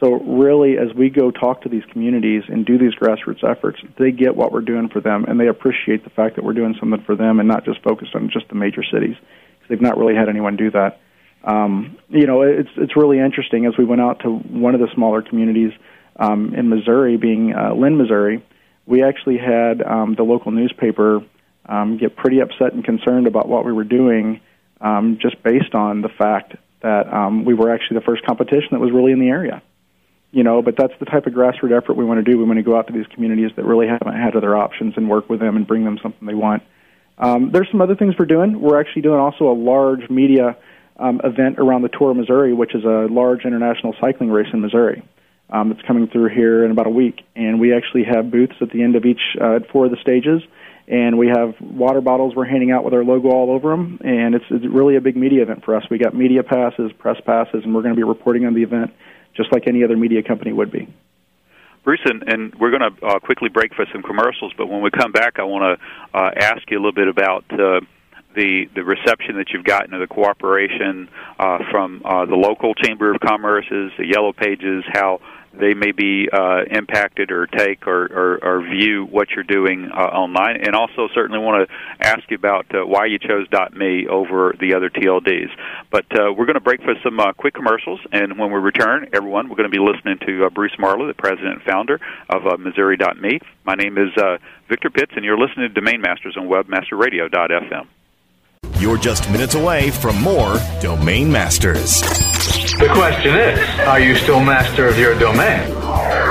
So 0.02 0.16
really, 0.20 0.78
as 0.78 0.94
we 0.94 1.10
go 1.10 1.32
talk 1.32 1.62
to 1.62 1.70
these 1.70 1.86
communities 1.90 2.44
and 2.50 2.66
do 2.66 2.78
these 2.78 2.94
grassroots 2.94 3.50
efforts, 3.50 3.80
they 3.98 4.12
get 4.12 4.36
what 4.36 4.52
we're 4.52 4.68
doing 4.68 4.90
for 4.90 5.00
them, 5.00 5.24
and 5.24 5.40
they 5.40 5.48
appreciate 5.48 6.04
the 6.04 6.10
fact 6.10 6.36
that 6.36 6.44
we're 6.44 6.52
doing 6.52 6.76
something 6.78 7.04
for 7.06 7.16
them 7.16 7.40
and 7.40 7.48
not 7.48 7.64
just 7.64 7.82
focused 7.84 8.14
on 8.16 8.30
just 8.30 8.50
the 8.50 8.56
major 8.56 8.84
cities. 8.84 9.16
Because 9.16 9.70
they've 9.70 9.82
not 9.82 9.98
really 9.98 10.14
had 10.14 10.28
anyone 10.28 10.58
do 10.58 10.72
that 10.72 11.00
um, 11.44 11.98
you 12.10 12.28
know, 12.28 12.42
it's 12.42 12.70
it's 12.78 12.96
really 12.96 13.20
interesting. 13.20 13.66
As 13.66 13.74
we 13.78 13.86
went 13.86 14.02
out 14.02 14.22
to 14.22 14.30
one 14.30 14.76
of 14.76 14.82
the 14.82 14.90
smaller 14.94 15.22
communities 15.22 15.72
um, 16.18 16.54
in 16.54 16.70
Missouri, 16.70 17.18
being 17.18 17.54
uh, 17.54 17.74
Linn, 17.74 17.98
Missouri, 17.98 18.44
we 18.86 19.04
actually 19.04 19.38
had 19.38 19.82
um, 19.82 20.16
the 20.16 20.24
local 20.24 20.52
newspaper 20.52 21.22
um, 21.66 21.98
get 21.98 22.16
pretty 22.16 22.40
upset 22.40 22.74
and 22.74 22.84
concerned 22.84 23.28
about 23.28 23.48
what 23.48 23.66
we 23.66 23.72
were 23.72 23.84
doing, 23.84 24.42
um, 24.82 25.20
just 25.22 25.42
based 25.44 25.76
on 25.76 26.02
the 26.02 26.10
fact 26.10 26.56
that 26.82 27.12
um, 27.14 27.46
we 27.46 27.54
were 27.54 27.74
actually 27.74 28.00
the 28.00 28.06
first 28.06 28.26
competition 28.26 28.70
that 28.72 28.80
was 28.80 28.92
really 28.92 29.12
in 29.12 29.20
the 29.20 29.30
area. 29.30 29.62
You 30.32 30.44
know, 30.44 30.62
but 30.62 30.76
that's 30.78 30.94
the 31.00 31.06
type 31.06 31.26
of 31.26 31.34
grassroots 31.34 31.76
effort 31.76 31.94
we 31.94 32.04
want 32.04 32.24
to 32.24 32.30
do. 32.30 32.38
We 32.38 32.44
want 32.44 32.58
to 32.58 32.64
go 32.64 32.78
out 32.78 32.88
to 32.88 32.94
these 32.94 33.08
communities 33.08 33.52
that 33.56 33.64
really 33.64 33.88
haven't 33.88 34.14
had 34.14 34.36
other 34.36 34.58
options 34.58 34.96
and 34.98 35.10
work 35.10 35.30
with 35.30 35.40
them 35.40 35.56
and 35.56 35.66
bring 35.66 35.86
them 35.86 35.98
something 36.04 36.28
they 36.28 36.36
want. 36.36 36.64
Um, 37.18 37.52
there's 37.52 37.70
some 37.72 37.82
other 37.82 37.96
things 37.96 38.16
we're 38.20 38.26
doing. 38.26 38.60
We're 38.60 38.80
actually 38.80 39.04
doing 39.04 39.20
also 39.20 39.50
a 39.50 39.56
large 39.56 40.10
media 40.10 40.58
um, 41.00 41.22
event 41.24 41.60
around 41.60 41.82
the 41.84 41.90
Tour 41.90 42.12
of 42.12 42.18
Missouri, 42.18 42.54
which 42.54 42.76
is 42.76 42.84
a 42.84 43.08
large 43.10 43.46
international 43.46 43.96
cycling 44.02 44.30
race 44.30 44.48
in 44.54 44.62
Missouri. 44.62 45.04
Um, 45.50 45.70
that's 45.70 45.82
coming 45.88 46.08
through 46.08 46.28
here 46.36 46.66
in 46.66 46.72
about 46.72 46.88
a 46.88 46.92
week, 46.92 47.22
and 47.34 47.58
we 47.58 47.74
actually 47.74 48.04
have 48.04 48.30
booths 48.30 48.56
at 48.60 48.70
the 48.70 48.84
end 48.84 48.98
of 48.98 49.06
each 49.06 49.22
uh, 49.40 49.60
four 49.72 49.86
of 49.86 49.92
the 49.92 49.98
stages, 50.02 50.42
and 50.90 51.18
we 51.18 51.28
have 51.28 51.56
water 51.62 52.02
bottles 52.02 52.36
we're 52.36 52.44
handing 52.46 52.72
out 52.72 52.84
with 52.84 52.94
our 52.94 53.04
logo 53.06 53.30
all 53.30 53.52
over 53.52 53.70
them, 53.70 53.98
and 54.04 54.36
it's, 54.36 54.44
it's 54.50 54.66
really 54.66 54.98
a 54.98 55.02
big 55.02 55.16
media 55.16 55.44
event 55.44 55.64
for 55.64 55.76
us. 55.76 55.84
We 55.90 56.00
got 56.00 56.14
media 56.14 56.44
passes, 56.44 56.92
press 57.00 57.16
passes, 57.26 57.64
and 57.64 57.74
we're 57.74 57.82
going 57.82 57.96
to 57.96 57.98
be 57.98 58.04
reporting 58.04 58.46
on 58.46 58.56
the 58.56 58.64
event 58.64 58.94
just 59.38 59.54
like 59.54 59.68
any 59.68 59.86
other 59.86 59.96
media 59.96 60.22
company 60.22 60.52
would 60.52 60.72
be. 60.72 60.94
Bruce, 61.86 62.02
and, 62.04 62.24
and 62.28 62.54
we're 62.56 62.78
going 62.78 62.92
to 62.92 63.06
uh, 63.06 63.20
quickly 63.20 63.48
break 63.48 63.74
for 63.74 63.86
some 63.94 64.04
commercials, 64.04 64.52
but 64.58 64.68
when 64.68 64.82
we 64.82 64.90
come 64.92 65.14
back, 65.14 65.40
I 65.40 65.44
want 65.44 65.80
to 65.80 66.18
uh, 66.18 66.32
ask 66.36 66.70
you 66.70 66.78
a 66.78 66.82
little 66.82 66.92
bit 66.92 67.08
about 67.08 67.46
uh, 67.52 67.80
the 68.36 68.70
the 68.76 68.84
reception 68.84 69.38
that 69.38 69.48
you've 69.52 69.66
gotten 69.66 69.94
of 69.94 70.00
the 70.00 70.08
cooperation 70.08 71.10
uh, 71.40 71.60
from 71.72 72.02
uh, 72.06 72.26
the 72.26 72.36
local 72.36 72.74
Chamber 72.76 73.14
of 73.14 73.20
Commerce's, 73.20 73.92
the 73.98 74.06
Yellow 74.06 74.34
Pages, 74.34 74.84
how 74.92 75.20
they 75.60 75.74
may 75.74 75.92
be 75.92 76.30
uh, 76.32 76.64
impacted 76.70 77.32
or 77.32 77.48
take 77.48 77.88
or, 77.88 78.06
or, 78.06 78.44
or 78.44 78.62
view 78.62 79.06
what 79.06 79.30
you're 79.32 79.44
doing 79.44 79.90
uh, 79.92 79.98
online. 79.98 80.58
And 80.58 80.76
also, 80.76 81.08
certainly 81.14 81.40
want 81.40 81.68
to 81.68 82.06
ask 82.06 82.30
you 82.30 82.36
about 82.36 82.66
uh, 82.74 82.86
why 82.86 83.06
you 83.06 83.20
chose 83.20 83.48
.me 83.74 84.08
over 84.08 84.56
the 84.60 84.76
other 84.76 84.90
TLDs. 84.90 85.50
But 85.92 86.06
uh, 86.12 86.34
we're 86.34 86.46
going 86.46 86.56
to 86.56 86.62
break 86.62 86.82
for 86.82 86.94
some 87.04 87.20
uh, 87.20 87.34
quick 87.34 87.54
commercials, 87.54 88.00
and 88.12 88.38
when 88.38 88.52
we 88.52 88.60
return, 88.60 89.10
everyone, 89.14 89.50
we're 89.50 89.56
going 89.56 89.72
to 89.72 89.76
be 89.76 89.84
listening 89.84 90.20
to 90.28 90.46
uh, 90.46 90.50
Bruce 90.50 90.76
Marler, 90.80 91.08
the 91.08 91.16
president 91.16 91.56
and 91.56 91.64
founder 91.64 92.00
of 92.30 92.46
uh, 92.46 92.58
Missouri.me. 92.58 93.40
My 93.66 93.76
name 93.76 93.98
is 93.98 94.10
Victor 94.70 94.90
Pitts, 94.90 95.14
and 95.16 95.26
you're 95.26 95.38
listening 95.38 95.70
to 95.70 95.82
Domain 95.82 96.02
Masters 96.02 96.36
on 96.38 96.48
WebmasterRadio.fm. 96.48 97.88
You're 98.80 98.98
just 98.98 99.30
minutes 99.32 99.56
away 99.56 99.90
from 99.90 100.22
more 100.22 100.58
Domain 100.82 101.32
Masters. 101.32 102.00
The 102.02 102.90
question 102.94 103.34
is, 103.34 103.80
are 103.80 104.00
you 104.00 104.16
still 104.16 104.40
master 104.40 104.88
of 104.88 105.00
your 105.00 105.18
domain? 105.18 105.68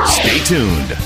Stay 0.06 0.38
tuned. 0.44 1.05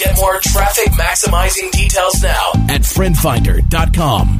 Get 0.00 0.16
more 0.16 0.40
traffic 0.40 0.86
maximizing 0.92 1.70
details 1.72 2.22
now 2.22 2.52
at 2.70 2.80
friendfinder.com. 2.80 4.39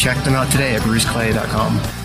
Check 0.00 0.24
them 0.24 0.32
out 0.32 0.50
today 0.50 0.76
at 0.76 0.80
bruceclay.com. 0.80 1.99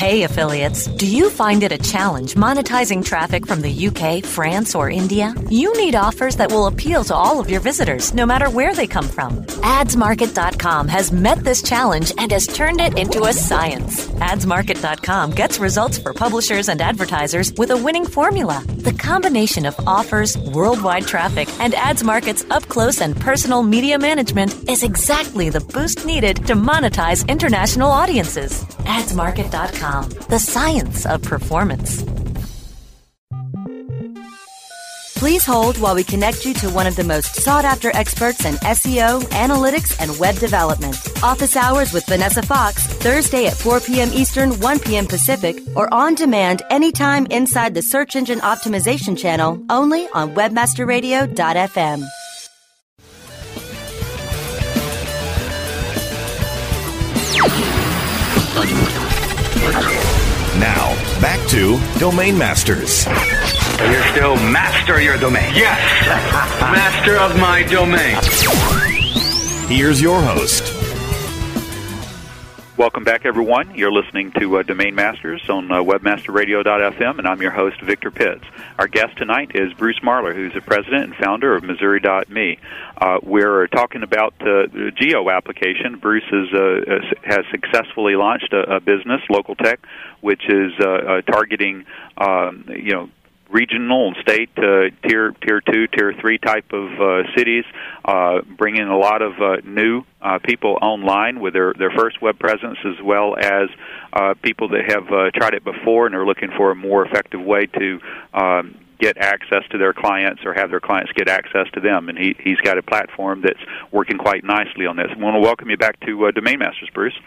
Hey, 0.00 0.22
affiliates, 0.22 0.86
do 0.86 1.06
you 1.06 1.28
find 1.28 1.62
it 1.62 1.72
a 1.72 1.76
challenge 1.76 2.32
monetizing 2.34 3.04
traffic 3.04 3.46
from 3.46 3.60
the 3.60 3.88
UK, 3.88 4.24
France, 4.24 4.74
or 4.74 4.88
India? 4.88 5.34
You 5.50 5.76
need 5.76 5.94
offers 5.94 6.36
that 6.36 6.50
will 6.50 6.68
appeal 6.68 7.04
to 7.04 7.14
all 7.14 7.38
of 7.38 7.50
your 7.50 7.60
visitors, 7.60 8.14
no 8.14 8.24
matter 8.24 8.48
where 8.48 8.74
they 8.74 8.86
come 8.86 9.06
from. 9.06 9.44
AdsMarket.com 9.80 10.88
has 10.88 11.12
met 11.12 11.44
this 11.44 11.60
challenge 11.60 12.14
and 12.16 12.32
has 12.32 12.46
turned 12.46 12.80
it 12.80 12.98
into 12.98 13.24
a 13.24 13.34
science. 13.34 14.06
AdsMarket.com 14.06 15.32
gets 15.32 15.58
results 15.58 15.98
for 15.98 16.14
publishers 16.14 16.70
and 16.70 16.80
advertisers 16.80 17.52
with 17.58 17.70
a 17.70 17.76
winning 17.76 18.06
formula. 18.06 18.64
The 18.68 18.94
combination 18.94 19.66
of 19.66 19.78
offers, 19.86 20.34
worldwide 20.38 21.06
traffic, 21.06 21.46
and 21.60 21.74
AdsMarket's 21.74 22.46
up 22.50 22.66
close 22.68 23.02
and 23.02 23.14
personal 23.20 23.62
media 23.62 23.98
management 23.98 24.66
is 24.66 24.82
exactly 24.82 25.50
the 25.50 25.60
boost 25.60 26.06
needed 26.06 26.36
to 26.46 26.54
monetize 26.54 27.28
international 27.28 27.90
audiences. 27.90 28.64
AdsMarket.com 28.96 29.89
the 30.28 30.38
science 30.38 31.06
of 31.06 31.22
performance. 31.22 32.04
Please 35.20 35.44
hold 35.44 35.76
while 35.76 35.94
we 35.94 36.02
connect 36.02 36.46
you 36.46 36.54
to 36.54 36.70
one 36.70 36.86
of 36.86 36.96
the 36.96 37.04
most 37.04 37.34
sought 37.34 37.66
after 37.66 37.94
experts 37.94 38.46
in 38.46 38.54
SEO, 38.54 39.20
analytics, 39.32 39.94
and 40.00 40.18
web 40.18 40.34
development. 40.36 40.96
Office 41.22 41.56
hours 41.56 41.92
with 41.92 42.06
Vanessa 42.06 42.40
Fox, 42.42 42.86
Thursday 42.86 43.46
at 43.46 43.54
4 43.54 43.80
p.m. 43.80 44.08
Eastern, 44.14 44.58
1 44.60 44.78
p.m. 44.78 45.06
Pacific, 45.06 45.58
or 45.76 45.92
on 45.92 46.14
demand 46.14 46.62
anytime 46.70 47.26
inside 47.26 47.74
the 47.74 47.82
Search 47.82 48.16
Engine 48.16 48.38
Optimization 48.38 49.18
channel 49.18 49.62
only 49.68 50.08
on 50.14 50.34
WebmasterRadio.fm. 50.34 52.06
Now, 60.60 60.94
back 61.22 61.40
to 61.48 61.80
Domain 61.98 62.36
Masters. 62.36 63.06
You're 63.06 64.04
still 64.12 64.36
master 64.36 64.96
of 64.96 65.02
your 65.02 65.16
domain. 65.16 65.50
Yes, 65.54 65.80
master 66.60 67.16
of 67.16 67.34
my 67.38 67.62
domain. 67.62 68.18
Here's 69.74 70.02
your 70.02 70.20
host. 70.20 70.79
Welcome 72.80 73.04
back, 73.04 73.26
everyone. 73.26 73.74
You're 73.74 73.92
listening 73.92 74.32
to 74.40 74.56
uh, 74.56 74.62
Domain 74.62 74.94
Masters 74.94 75.42
on 75.50 75.70
uh, 75.70 75.82
WebmasterRadio.fm, 75.82 77.18
and 77.18 77.28
I'm 77.28 77.42
your 77.42 77.50
host, 77.50 77.78
Victor 77.82 78.10
Pitts. 78.10 78.42
Our 78.78 78.88
guest 78.88 79.18
tonight 79.18 79.50
is 79.54 79.70
Bruce 79.74 80.00
Marler, 80.02 80.34
who's 80.34 80.54
the 80.54 80.62
president 80.62 81.04
and 81.04 81.14
founder 81.16 81.54
of 81.54 81.62
Missouri.me. 81.62 82.58
Uh, 82.96 83.18
we're 83.22 83.66
talking 83.66 84.02
about 84.02 84.32
uh, 84.40 84.64
the 84.72 84.92
Geo 84.96 85.28
application. 85.28 85.98
Bruce 85.98 86.24
is, 86.32 86.54
uh, 86.54 87.00
has 87.22 87.44
successfully 87.50 88.16
launched 88.16 88.54
a, 88.54 88.76
a 88.76 88.80
business, 88.80 89.20
Local 89.28 89.56
Tech, 89.56 89.80
which 90.22 90.48
is 90.48 90.72
uh, 90.80 90.88
uh, 90.88 91.20
targeting, 91.20 91.84
um, 92.16 92.64
you 92.66 92.94
know, 92.94 93.10
regional 93.50 94.08
and 94.08 94.16
state 94.22 94.50
uh, 94.56 94.90
tier 95.06 95.32
tier 95.42 95.60
two, 95.60 95.86
tier 95.88 96.14
three 96.20 96.38
type 96.38 96.72
of 96.72 97.00
uh, 97.00 97.22
cities, 97.36 97.64
uh, 98.04 98.40
bringing 98.56 98.88
a 98.88 98.96
lot 98.96 99.22
of 99.22 99.32
uh, 99.40 99.56
new 99.64 100.02
uh, 100.20 100.38
people 100.42 100.78
online 100.80 101.40
with 101.40 101.54
their 101.54 101.74
their 101.74 101.90
first 101.90 102.22
web 102.22 102.38
presence, 102.38 102.78
as 102.84 103.02
well 103.02 103.36
as 103.36 103.68
uh, 104.12 104.34
people 104.42 104.68
that 104.68 104.90
have 104.90 105.06
uh, 105.12 105.30
tried 105.34 105.54
it 105.54 105.64
before 105.64 106.06
and 106.06 106.14
are 106.14 106.26
looking 106.26 106.50
for 106.56 106.70
a 106.70 106.74
more 106.74 107.04
effective 107.04 107.40
way 107.40 107.66
to. 107.66 108.00
Um, 108.32 108.76
get 109.00 109.16
access 109.16 109.62
to 109.70 109.78
their 109.78 109.94
clients 109.94 110.42
or 110.44 110.52
have 110.52 110.68
their 110.68 110.78
clients 110.78 111.10
get 111.12 111.26
access 111.26 111.66
to 111.72 111.80
them 111.80 112.10
and 112.10 112.18
he 112.18 112.36
he's 112.44 112.58
got 112.58 112.76
a 112.76 112.82
platform 112.82 113.40
that's 113.40 113.58
working 113.90 114.18
quite 114.18 114.44
nicely 114.44 114.84
on 114.84 114.94
this. 114.94 115.06
I 115.10 115.18
want 115.18 115.36
to 115.36 115.40
welcome 115.40 115.70
you 115.70 115.78
back 115.78 115.98
to 116.00 116.26
uh, 116.26 116.30
Domain 116.32 116.58
Masters 116.58 116.90
Bruce. 116.92 117.18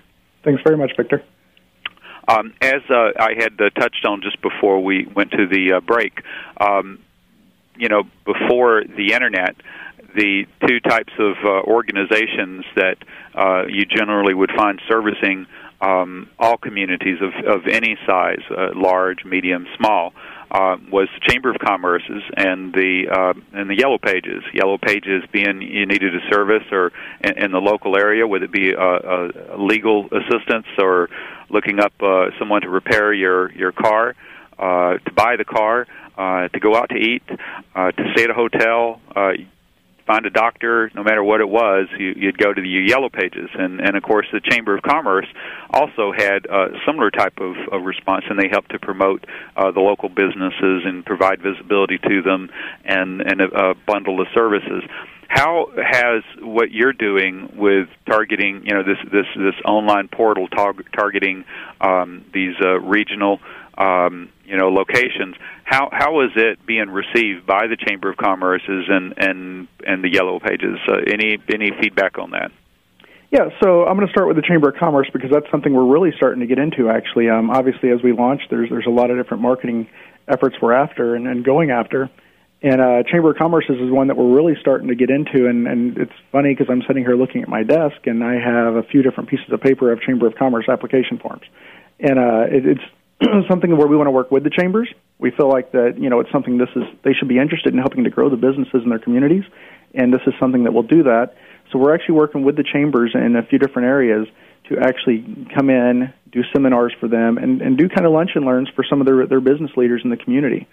Thanks 0.44 0.62
very 0.64 0.78
much, 0.78 0.92
Victor. 0.96 1.24
Um, 2.28 2.54
as 2.62 2.82
uh, 2.90 3.12
I 3.20 3.34
had 3.38 3.60
uh, 3.60 3.70
touched 3.72 4.06
on 4.06 4.22
just 4.22 4.42
before 4.42 4.82
we 4.82 5.06
went 5.06 5.32
to 5.32 5.46
the 5.48 5.74
uh, 5.74 5.80
break, 5.82 6.22
um, 6.60 7.00
you 7.76 7.90
know, 7.90 8.04
before 8.26 8.84
the 8.84 9.14
internet, 9.14 9.56
the 10.16 10.46
two 10.68 10.80
types 10.80 11.14
of 11.20 11.36
uh, 11.44 11.50
organizations 11.64 12.66
that 12.76 12.98
uh, 13.36 13.66
you 13.68 13.86
generally 13.86 14.34
would 14.34 14.52
find 14.56 14.80
servicing 14.88 15.48
um, 15.84 16.30
all 16.40 16.58
communities 16.58 17.18
of, 17.22 17.34
of 17.46 17.68
any 17.68 17.98
size, 18.08 18.42
uh, 18.50 18.70
large, 18.74 19.26
medium, 19.26 19.68
small, 19.78 20.14
uh, 20.50 20.78
was 20.92 21.10
the 21.16 21.30
Chamber 21.30 21.50
of 21.50 21.58
Commerce's 21.60 22.24
and 22.38 22.74
the 22.74 23.08
uh, 23.12 23.34
and 23.60 23.70
the 23.70 23.76
Yellow 23.76 23.98
Pages. 23.98 24.44
Yellow 24.54 24.78
Pages 24.78 25.24
being 25.32 25.62
you 25.62 25.86
needed 25.86 26.16
a 26.16 26.32
service 26.32 26.64
or 26.72 26.92
in, 27.22 27.46
in 27.46 27.52
the 27.52 27.60
local 27.60 27.98
area, 27.98 28.26
whether 28.28 28.46
it 28.46 28.52
be 28.52 28.72
a, 28.72 28.78
a 28.78 29.58
legal 29.58 30.08
assistance 30.12 30.68
or 30.78 31.10
looking 31.50 31.80
up 31.80 31.94
uh, 32.02 32.28
someone 32.40 32.62
to 32.62 32.70
repair 32.70 33.14
your 33.14 33.52
your 33.54 33.72
car, 33.72 34.16
uh, 34.60 34.98
to 35.00 35.12
buy 35.14 35.36
the 35.38 35.46
car, 35.46 35.88
uh, 36.18 36.48
to 36.50 36.60
go 36.60 36.76
out 36.76 36.90
to 36.90 36.98
eat, 36.98 37.24
uh, 37.76 37.92
to 37.92 38.04
stay 38.14 38.24
at 38.24 38.30
a 38.30 38.34
hotel. 38.34 39.02
Uh, 39.16 39.32
find 40.06 40.26
a 40.26 40.30
doctor, 40.30 40.92
no 40.96 41.04
matter 41.04 41.24
what 41.24 41.42
it 41.42 41.50
was, 41.50 41.88
you, 41.98 42.14
you'd 42.16 42.38
go 42.38 42.54
to 42.54 42.62
the 42.62 42.68
Yellow 42.68 43.10
Pages, 43.10 43.50
and 43.54 43.80
and 43.80 43.96
of 43.96 44.04
course 44.04 44.28
the 44.32 44.42
Chamber 44.42 44.76
of 44.76 44.84
Commerce 44.84 45.28
also 45.70 46.12
had 46.12 46.46
a 46.46 46.68
similar 46.86 47.12
type 47.12 47.40
of, 47.40 47.56
of 47.72 47.84
response, 47.84 48.26
and 48.30 48.40
they 48.40 48.50
helped 48.50 48.72
to 48.72 48.80
promote 48.80 49.26
uh, 49.56 49.72
the 49.72 49.80
local 49.80 50.10
businesses 50.10 50.84
and 50.86 51.06
provide 51.06 51.42
visibility 51.42 51.98
to 51.98 52.22
them, 52.22 52.50
and 52.86 53.22
and 53.22 53.42
a, 53.42 53.70
a 53.72 53.76
bundle 53.88 54.22
of 54.22 54.28
services. 54.34 54.84
How 55.34 55.66
has 55.76 56.24
what 56.42 56.70
you're 56.70 56.94
doing 56.94 57.54
with 57.56 57.88
targeting, 58.06 58.66
you 58.66 58.76
know, 58.76 58.84
this 58.84 59.00
this 59.12 59.26
this 59.36 59.56
online 59.66 60.08
portal 60.08 60.48
tar- 60.48 60.76
targeting 60.96 61.44
um, 61.82 62.24
these 62.32 62.54
uh, 62.62 62.80
regional 62.80 63.40
um, 63.76 64.30
you 64.46 64.58
know 64.58 64.70
locations. 64.70 65.36
How 65.64 65.90
how 65.92 66.22
is 66.22 66.30
it 66.36 66.64
being 66.68 66.88
received 66.92 67.48
by 67.48 67.66
the 67.66 67.78
Chamber 67.78 68.12
of 68.12 68.18
Commerce's 68.18 68.86
and 68.88 69.16
and 69.18 69.68
and 69.88 70.04
the 70.04 70.14
Yellow 70.14 70.40
Pages? 70.40 70.78
Uh, 70.88 70.98
any 71.12 71.40
any 71.52 71.72
feedback 71.82 72.20
on 72.20 72.32
that? 72.32 72.52
Yeah, 73.32 73.50
so 73.64 73.88
I'm 73.88 73.96
going 73.96 74.06
to 74.06 74.14
start 74.14 74.28
with 74.28 74.36
the 74.36 74.44
Chamber 74.48 74.70
of 74.70 74.76
Commerce 74.76 75.10
because 75.12 75.32
that's 75.32 75.50
something 75.50 75.74
we're 75.74 75.92
really 75.92 76.12
starting 76.16 76.42
to 76.42 76.46
get 76.46 76.60
into. 76.60 76.90
Actually, 76.90 77.32
um, 77.32 77.50
obviously, 77.50 77.90
as 77.90 78.04
we 78.04 78.12
launch, 78.14 78.42
there's 78.52 78.70
there's 78.70 78.86
a 78.86 78.92
lot 78.92 79.10
of 79.10 79.18
different 79.18 79.42
marketing 79.42 79.90
efforts 80.28 80.58
we're 80.62 80.74
after 80.74 81.16
and, 81.16 81.28
and 81.28 81.44
going 81.44 81.72
after. 81.72 82.12
And 82.64 82.80
uh, 82.80 83.04
Chamber 83.12 83.32
of 83.32 83.38
Commerce 83.38 83.66
is 83.68 83.92
one 83.92 84.08
that 84.08 84.16
we're 84.16 84.34
really 84.34 84.56
starting 84.62 84.88
to 84.88 84.96
get 84.96 85.10
into, 85.10 85.50
and, 85.50 85.68
and 85.68 85.98
it's 85.98 86.14
funny 86.32 86.56
because 86.56 86.68
I'm 86.72 86.82
sitting 86.88 87.04
here 87.04 87.18
looking 87.18 87.44
at 87.44 87.50
my 87.50 87.62
desk, 87.62 87.98
and 88.06 88.24
I 88.24 88.36
have 88.36 88.76
a 88.76 88.84
few 88.84 89.04
different 89.04 89.30
pieces 89.30 89.48
of 89.52 89.60
paper 89.60 89.92
of 89.92 90.00
Chamber 90.00 90.28
of 90.28 90.36
Commerce 90.36 90.70
application 90.70 91.20
forms, 91.20 91.44
and 92.00 92.18
uh, 92.18 92.48
it, 92.48 92.66
it's 92.66 92.82
something 93.50 93.76
where 93.76 93.88
we 93.88 93.98
want 93.98 94.08
to 94.08 94.12
work 94.12 94.32
with 94.32 94.46
the 94.46 94.50
chambers. 94.50 94.88
We 95.20 95.32
feel 95.32 95.50
like 95.50 95.74
that 95.74 95.96
you 96.00 96.10
know 96.10 96.22
it's 96.22 96.32
something 96.32 96.58
this 96.58 96.70
is 96.74 96.84
they 97.04 97.12
should 97.12 97.28
be 97.28 97.38
interested 97.38 97.74
in 97.74 97.80
helping 97.80 98.06
to 98.06 98.10
grow 98.10 98.30
the 98.30 98.38
businesses 98.38 98.82
in 98.82 98.90
their 98.90 99.00
communities, 99.00 99.44
and 99.94 100.14
this 100.14 100.22
is 100.26 100.34
something 100.40 100.64
that 100.64 100.72
will 100.72 100.88
do 100.88 101.04
that. 101.04 101.36
So 101.74 101.80
we're 101.80 101.94
actually 101.94 102.16
working 102.16 102.44
with 102.44 102.56
the 102.56 102.64
chambers 102.64 103.12
in 103.14 103.36
a 103.36 103.44
few 103.44 103.60
different 103.60 103.90
areas 103.90 104.26
to 104.70 104.80
actually 104.80 105.48
come 105.54 105.70
in, 105.70 106.14
do 106.32 106.44
seminars 106.54 106.94
for 106.98 107.10
them, 107.10 107.38
and, 107.38 107.62
and 107.62 107.78
do 107.78 107.90
kind 107.90 108.06
of 108.06 108.14
lunch 108.14 108.32
and 108.36 108.46
learns 108.46 108.70
for 108.74 108.86
some 108.90 109.02
of 109.02 109.06
their 109.06 109.28
their 109.28 109.42
business 109.42 109.72
leaders 109.76 110.00
in 110.06 110.10
the 110.10 110.18
community. 110.18 110.66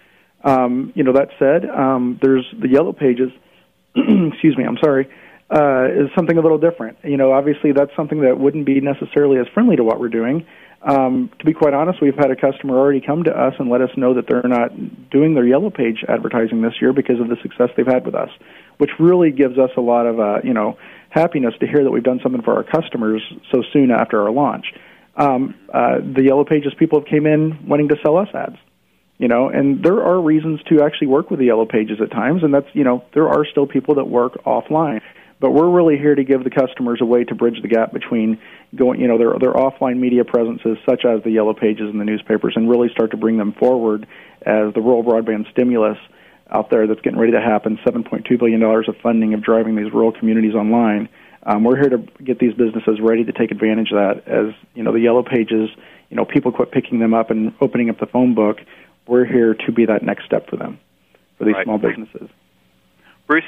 Um, 0.43 0.91
you 0.95 1.03
know 1.03 1.13
that 1.13 1.29
said, 1.39 1.69
um, 1.69 2.19
there's 2.21 2.45
the 2.59 2.69
yellow 2.69 2.93
pages. 2.93 3.31
excuse 3.95 4.57
me, 4.57 4.63
I'm 4.63 4.77
sorry. 4.83 5.09
Uh, 5.53 5.85
is 6.05 6.09
something 6.15 6.37
a 6.37 6.41
little 6.41 6.57
different. 6.57 6.97
You 7.03 7.17
know, 7.17 7.33
obviously 7.33 7.73
that's 7.73 7.91
something 7.95 8.21
that 8.21 8.39
wouldn't 8.39 8.65
be 8.65 8.79
necessarily 8.79 9.37
as 9.37 9.47
friendly 9.53 9.75
to 9.75 9.83
what 9.83 9.99
we're 9.99 10.07
doing. 10.07 10.45
Um, 10.83 11.29
to 11.37 11.45
be 11.45 11.53
quite 11.53 11.73
honest, 11.73 12.01
we've 12.01 12.15
had 12.15 12.31
a 12.31 12.35
customer 12.35 12.77
already 12.77 13.01
come 13.01 13.23
to 13.25 13.31
us 13.31 13.53
and 13.59 13.69
let 13.69 13.81
us 13.81 13.89
know 13.95 14.15
that 14.15 14.25
they're 14.27 14.41
not 14.43 14.71
doing 15.11 15.35
their 15.35 15.45
yellow 15.45 15.69
page 15.69 16.03
advertising 16.07 16.61
this 16.61 16.73
year 16.81 16.91
because 16.91 17.19
of 17.19 17.27
the 17.27 17.35
success 17.43 17.69
they've 17.77 17.85
had 17.85 18.05
with 18.05 18.15
us, 18.15 18.29
which 18.77 18.89
really 18.97 19.31
gives 19.31 19.59
us 19.59 19.69
a 19.77 19.81
lot 19.81 20.07
of 20.07 20.19
uh, 20.19 20.39
you 20.43 20.53
know 20.53 20.77
happiness 21.09 21.53
to 21.59 21.67
hear 21.67 21.83
that 21.83 21.91
we've 21.91 22.03
done 22.03 22.19
something 22.23 22.41
for 22.41 22.55
our 22.55 22.63
customers 22.63 23.21
so 23.51 23.61
soon 23.73 23.91
after 23.91 24.21
our 24.23 24.31
launch. 24.31 24.65
Um, 25.15 25.53
uh, 25.71 25.97
the 25.97 26.23
yellow 26.23 26.45
pages 26.45 26.73
people 26.79 27.01
have 27.01 27.07
came 27.07 27.27
in 27.27 27.67
wanting 27.67 27.89
to 27.89 27.97
sell 28.01 28.17
us 28.17 28.29
ads, 28.33 28.57
you 29.21 29.27
know, 29.27 29.49
and 29.49 29.83
there 29.83 30.03
are 30.03 30.19
reasons 30.19 30.61
to 30.63 30.81
actually 30.81 31.05
work 31.05 31.29
with 31.29 31.39
the 31.39 31.45
yellow 31.45 31.67
pages 31.67 32.01
at 32.01 32.09
times, 32.09 32.41
and 32.43 32.51
that's 32.51 32.65
you 32.73 32.83
know 32.83 33.05
there 33.13 33.29
are 33.29 33.45
still 33.45 33.67
people 33.67 33.95
that 33.95 34.05
work 34.05 34.43
offline. 34.45 34.99
But 35.39 35.51
we're 35.51 35.69
really 35.69 35.95
here 35.97 36.15
to 36.15 36.23
give 36.23 36.43
the 36.43 36.49
customers 36.49 36.99
a 37.01 37.05
way 37.05 37.23
to 37.25 37.35
bridge 37.35 37.61
the 37.61 37.67
gap 37.67 37.93
between 37.93 38.39
going, 38.75 38.99
you 38.99 39.07
know, 39.07 39.19
their 39.19 39.37
their 39.39 39.53
offline 39.53 39.99
media 39.99 40.25
presences, 40.25 40.79
such 40.89 41.05
as 41.05 41.21
the 41.23 41.29
yellow 41.29 41.53
pages 41.53 41.87
and 41.91 42.01
the 42.01 42.05
newspapers, 42.05 42.53
and 42.55 42.67
really 42.67 42.89
start 42.89 43.11
to 43.11 43.17
bring 43.17 43.37
them 43.37 43.53
forward 43.53 44.07
as 44.41 44.73
the 44.73 44.81
rural 44.81 45.03
broadband 45.03 45.49
stimulus 45.51 45.99
out 46.49 46.71
there 46.71 46.87
that's 46.87 47.01
getting 47.01 47.19
ready 47.19 47.33
to 47.33 47.41
happen. 47.41 47.77
Seven 47.85 48.03
point 48.03 48.25
two 48.25 48.39
billion 48.39 48.59
dollars 48.59 48.89
of 48.89 48.95
funding 49.03 49.35
of 49.35 49.43
driving 49.43 49.75
these 49.75 49.93
rural 49.93 50.11
communities 50.11 50.55
online. 50.55 51.09
Um, 51.43 51.63
we're 51.63 51.77
here 51.77 51.89
to 51.89 51.99
get 52.23 52.39
these 52.39 52.55
businesses 52.55 52.99
ready 52.99 53.23
to 53.23 53.31
take 53.31 53.51
advantage 53.51 53.91
of 53.91 53.97
that. 53.97 54.27
As 54.27 54.55
you 54.73 54.81
know, 54.81 54.91
the 54.91 54.99
yellow 54.99 55.21
pages, 55.21 55.69
you 56.09 56.17
know, 56.17 56.25
people 56.25 56.51
quit 56.51 56.71
picking 56.71 56.97
them 56.97 57.13
up 57.13 57.29
and 57.29 57.53
opening 57.61 57.91
up 57.91 57.99
the 57.99 58.07
phone 58.07 58.33
book. 58.33 58.57
We're 59.07 59.25
here 59.25 59.53
to 59.53 59.71
be 59.71 59.85
that 59.85 60.03
next 60.03 60.25
step 60.25 60.49
for 60.49 60.57
them, 60.57 60.79
for 61.37 61.45
these 61.45 61.55
right. 61.55 61.65
small 61.65 61.77
businesses. 61.77 62.29
Bruce, 63.31 63.45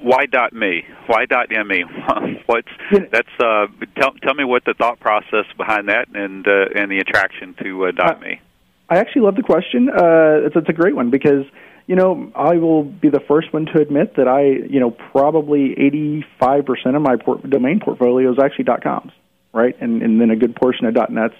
why 0.00 0.24
dot 0.24 0.54
me? 0.54 0.84
Why 1.08 1.26
dot 1.26 1.50
me? 1.50 1.84
What's 2.46 2.68
that's? 2.90 3.28
Uh, 3.38 3.66
tell 4.00 4.12
tell 4.22 4.32
me 4.32 4.44
what 4.44 4.64
the 4.64 4.72
thought 4.72 4.98
process 4.98 5.44
behind 5.58 5.88
that 5.88 6.08
and 6.14 6.46
uh, 6.48 6.66
and 6.74 6.90
the 6.90 7.00
attraction 7.00 7.54
to 7.62 7.86
uh, 7.86 7.90
dot 7.90 8.20
me. 8.20 8.40
I 8.88 8.96
actually 8.96 9.22
love 9.22 9.36
the 9.36 9.42
question. 9.42 9.90
Uh, 9.90 10.46
it's, 10.46 10.56
it's 10.56 10.68
a 10.70 10.72
great 10.72 10.96
one 10.96 11.10
because 11.10 11.44
you 11.86 11.96
know 11.96 12.32
I 12.34 12.56
will 12.56 12.84
be 12.84 13.10
the 13.10 13.20
first 13.20 13.52
one 13.52 13.66
to 13.66 13.80
admit 13.80 14.16
that 14.16 14.26
I 14.26 14.44
you 14.72 14.80
know 14.80 14.90
probably 14.90 15.72
eighty 15.78 16.24
five 16.40 16.64
percent 16.64 16.96
of 16.96 17.02
my 17.02 17.16
port- 17.16 17.48
domain 17.50 17.80
portfolio 17.80 18.32
is 18.32 18.38
actually 18.42 18.64
dot 18.64 18.82
coms, 18.82 19.12
right, 19.52 19.76
and 19.82 20.02
and 20.02 20.18
then 20.18 20.30
a 20.30 20.36
good 20.36 20.56
portion 20.56 20.86
of 20.86 20.94
dot 20.94 21.12
nets. 21.12 21.34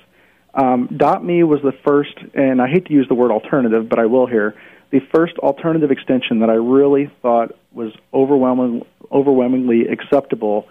Um, 0.56 0.88
me 1.22 1.42
was 1.42 1.60
the 1.62 1.74
first, 1.84 2.16
and 2.34 2.60
I 2.62 2.68
hate 2.68 2.86
to 2.86 2.92
use 2.92 3.06
the 3.08 3.14
word 3.14 3.30
alternative, 3.30 3.88
but 3.88 3.98
I 3.98 4.06
will 4.06 4.26
here 4.26 4.54
the 4.90 5.00
first 5.12 5.36
alternative 5.38 5.90
extension 5.90 6.40
that 6.40 6.50
I 6.50 6.54
really 6.54 7.10
thought 7.20 7.52
was 7.72 7.92
overwhelming, 8.14 8.86
overwhelmingly 9.10 9.88
acceptable 9.88 10.68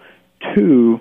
to 0.54 1.00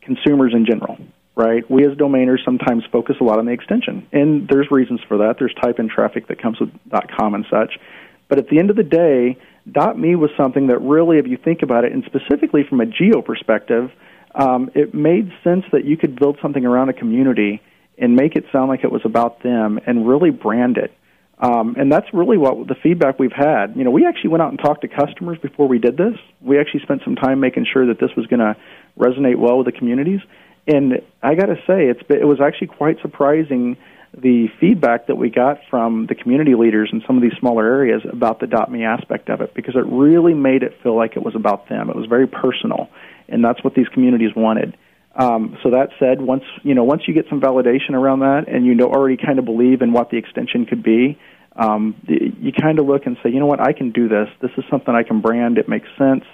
consumers 0.00 0.52
in 0.54 0.66
general. 0.66 0.98
Right? 1.36 1.68
We 1.68 1.84
as 1.84 1.96
domainers 1.98 2.44
sometimes 2.44 2.84
focus 2.92 3.16
a 3.20 3.24
lot 3.24 3.40
on 3.40 3.46
the 3.46 3.52
extension, 3.52 4.06
and 4.12 4.48
there's 4.48 4.70
reasons 4.70 5.00
for 5.08 5.18
that. 5.18 5.36
There's 5.40 5.54
type 5.60 5.80
in 5.80 5.88
traffic 5.88 6.28
that 6.28 6.40
comes 6.40 6.60
with 6.60 6.70
.com 7.18 7.34
and 7.34 7.44
such. 7.50 7.76
But 8.28 8.38
at 8.38 8.48
the 8.48 8.60
end 8.60 8.70
of 8.70 8.76
the 8.76 8.84
day, 8.84 9.36
.me 9.96 10.14
was 10.14 10.30
something 10.36 10.68
that 10.68 10.80
really, 10.80 11.18
if 11.18 11.26
you 11.26 11.36
think 11.36 11.62
about 11.62 11.84
it, 11.84 11.92
and 11.92 12.04
specifically 12.04 12.62
from 12.62 12.80
a 12.80 12.86
geo 12.86 13.20
perspective, 13.20 13.90
um, 14.36 14.70
it 14.76 14.94
made 14.94 15.32
sense 15.42 15.64
that 15.72 15.84
you 15.84 15.96
could 15.96 16.14
build 16.16 16.38
something 16.40 16.64
around 16.64 16.88
a 16.88 16.92
community 16.92 17.60
and 17.98 18.16
make 18.16 18.36
it 18.36 18.44
sound 18.52 18.68
like 18.68 18.84
it 18.84 18.92
was 18.92 19.02
about 19.04 19.42
them 19.42 19.78
and 19.86 20.06
really 20.08 20.30
brand 20.30 20.76
it. 20.76 20.92
Um, 21.38 21.74
and 21.78 21.90
that's 21.90 22.06
really 22.12 22.38
what 22.38 22.68
the 22.68 22.76
feedback 22.76 23.18
we've 23.18 23.32
had. 23.32 23.76
You 23.76 23.84
know, 23.84 23.90
we 23.90 24.06
actually 24.06 24.30
went 24.30 24.42
out 24.42 24.50
and 24.50 24.58
talked 24.58 24.82
to 24.82 24.88
customers 24.88 25.38
before 25.42 25.66
we 25.66 25.78
did 25.78 25.96
this. 25.96 26.14
We 26.40 26.58
actually 26.58 26.80
spent 26.80 27.02
some 27.04 27.16
time 27.16 27.40
making 27.40 27.66
sure 27.72 27.86
that 27.86 27.98
this 27.98 28.10
was 28.16 28.26
going 28.26 28.40
to 28.40 28.56
resonate 28.98 29.36
well 29.36 29.58
with 29.58 29.66
the 29.66 29.72
communities. 29.72 30.20
And 30.66 31.02
I 31.22 31.34
got 31.34 31.46
to 31.46 31.56
say, 31.66 31.88
it's 31.88 32.00
it 32.08 32.26
was 32.26 32.40
actually 32.40 32.68
quite 32.68 33.00
surprising 33.02 33.76
the 34.16 34.46
feedback 34.60 35.08
that 35.08 35.16
we 35.16 35.28
got 35.28 35.58
from 35.68 36.06
the 36.06 36.14
community 36.14 36.54
leaders 36.54 36.90
in 36.92 37.02
some 37.06 37.16
of 37.16 37.22
these 37.22 37.36
smaller 37.40 37.66
areas 37.66 38.02
about 38.10 38.38
the 38.38 38.46
dot 38.46 38.70
.me 38.70 38.84
aspect 38.84 39.28
of 39.28 39.40
it 39.40 39.52
because 39.54 39.74
it 39.74 39.84
really 39.86 40.34
made 40.34 40.62
it 40.62 40.78
feel 40.82 40.96
like 40.96 41.16
it 41.16 41.22
was 41.22 41.34
about 41.34 41.68
them. 41.68 41.90
It 41.90 41.96
was 41.96 42.06
very 42.06 42.28
personal, 42.28 42.88
and 43.28 43.44
that's 43.44 43.62
what 43.64 43.74
these 43.74 43.88
communities 43.88 44.30
wanted. 44.36 44.76
Um, 45.16 45.56
so 45.62 45.70
that 45.70 45.90
said, 45.98 46.20
once 46.20 46.42
you 46.62 46.74
know, 46.74 46.84
once 46.84 47.02
you 47.06 47.14
get 47.14 47.26
some 47.28 47.40
validation 47.40 47.90
around 47.92 48.20
that, 48.20 48.48
and 48.48 48.66
you 48.66 48.74
know 48.74 48.86
already 48.86 49.16
kind 49.16 49.38
of 49.38 49.44
believe 49.44 49.80
in 49.80 49.92
what 49.92 50.10
the 50.10 50.16
extension 50.16 50.66
could 50.66 50.82
be, 50.82 51.18
um, 51.56 51.94
you 52.08 52.52
kind 52.52 52.78
of 52.78 52.86
look 52.86 53.06
and 53.06 53.16
say, 53.22 53.30
you 53.30 53.38
know 53.38 53.46
what, 53.46 53.60
I 53.60 53.72
can 53.72 53.92
do 53.92 54.08
this. 54.08 54.28
This 54.42 54.50
is 54.56 54.64
something 54.68 54.92
I 54.94 55.04
can 55.04 55.20
brand. 55.20 55.58
It 55.58 55.68
makes 55.68 55.86
sense, 55.96 56.24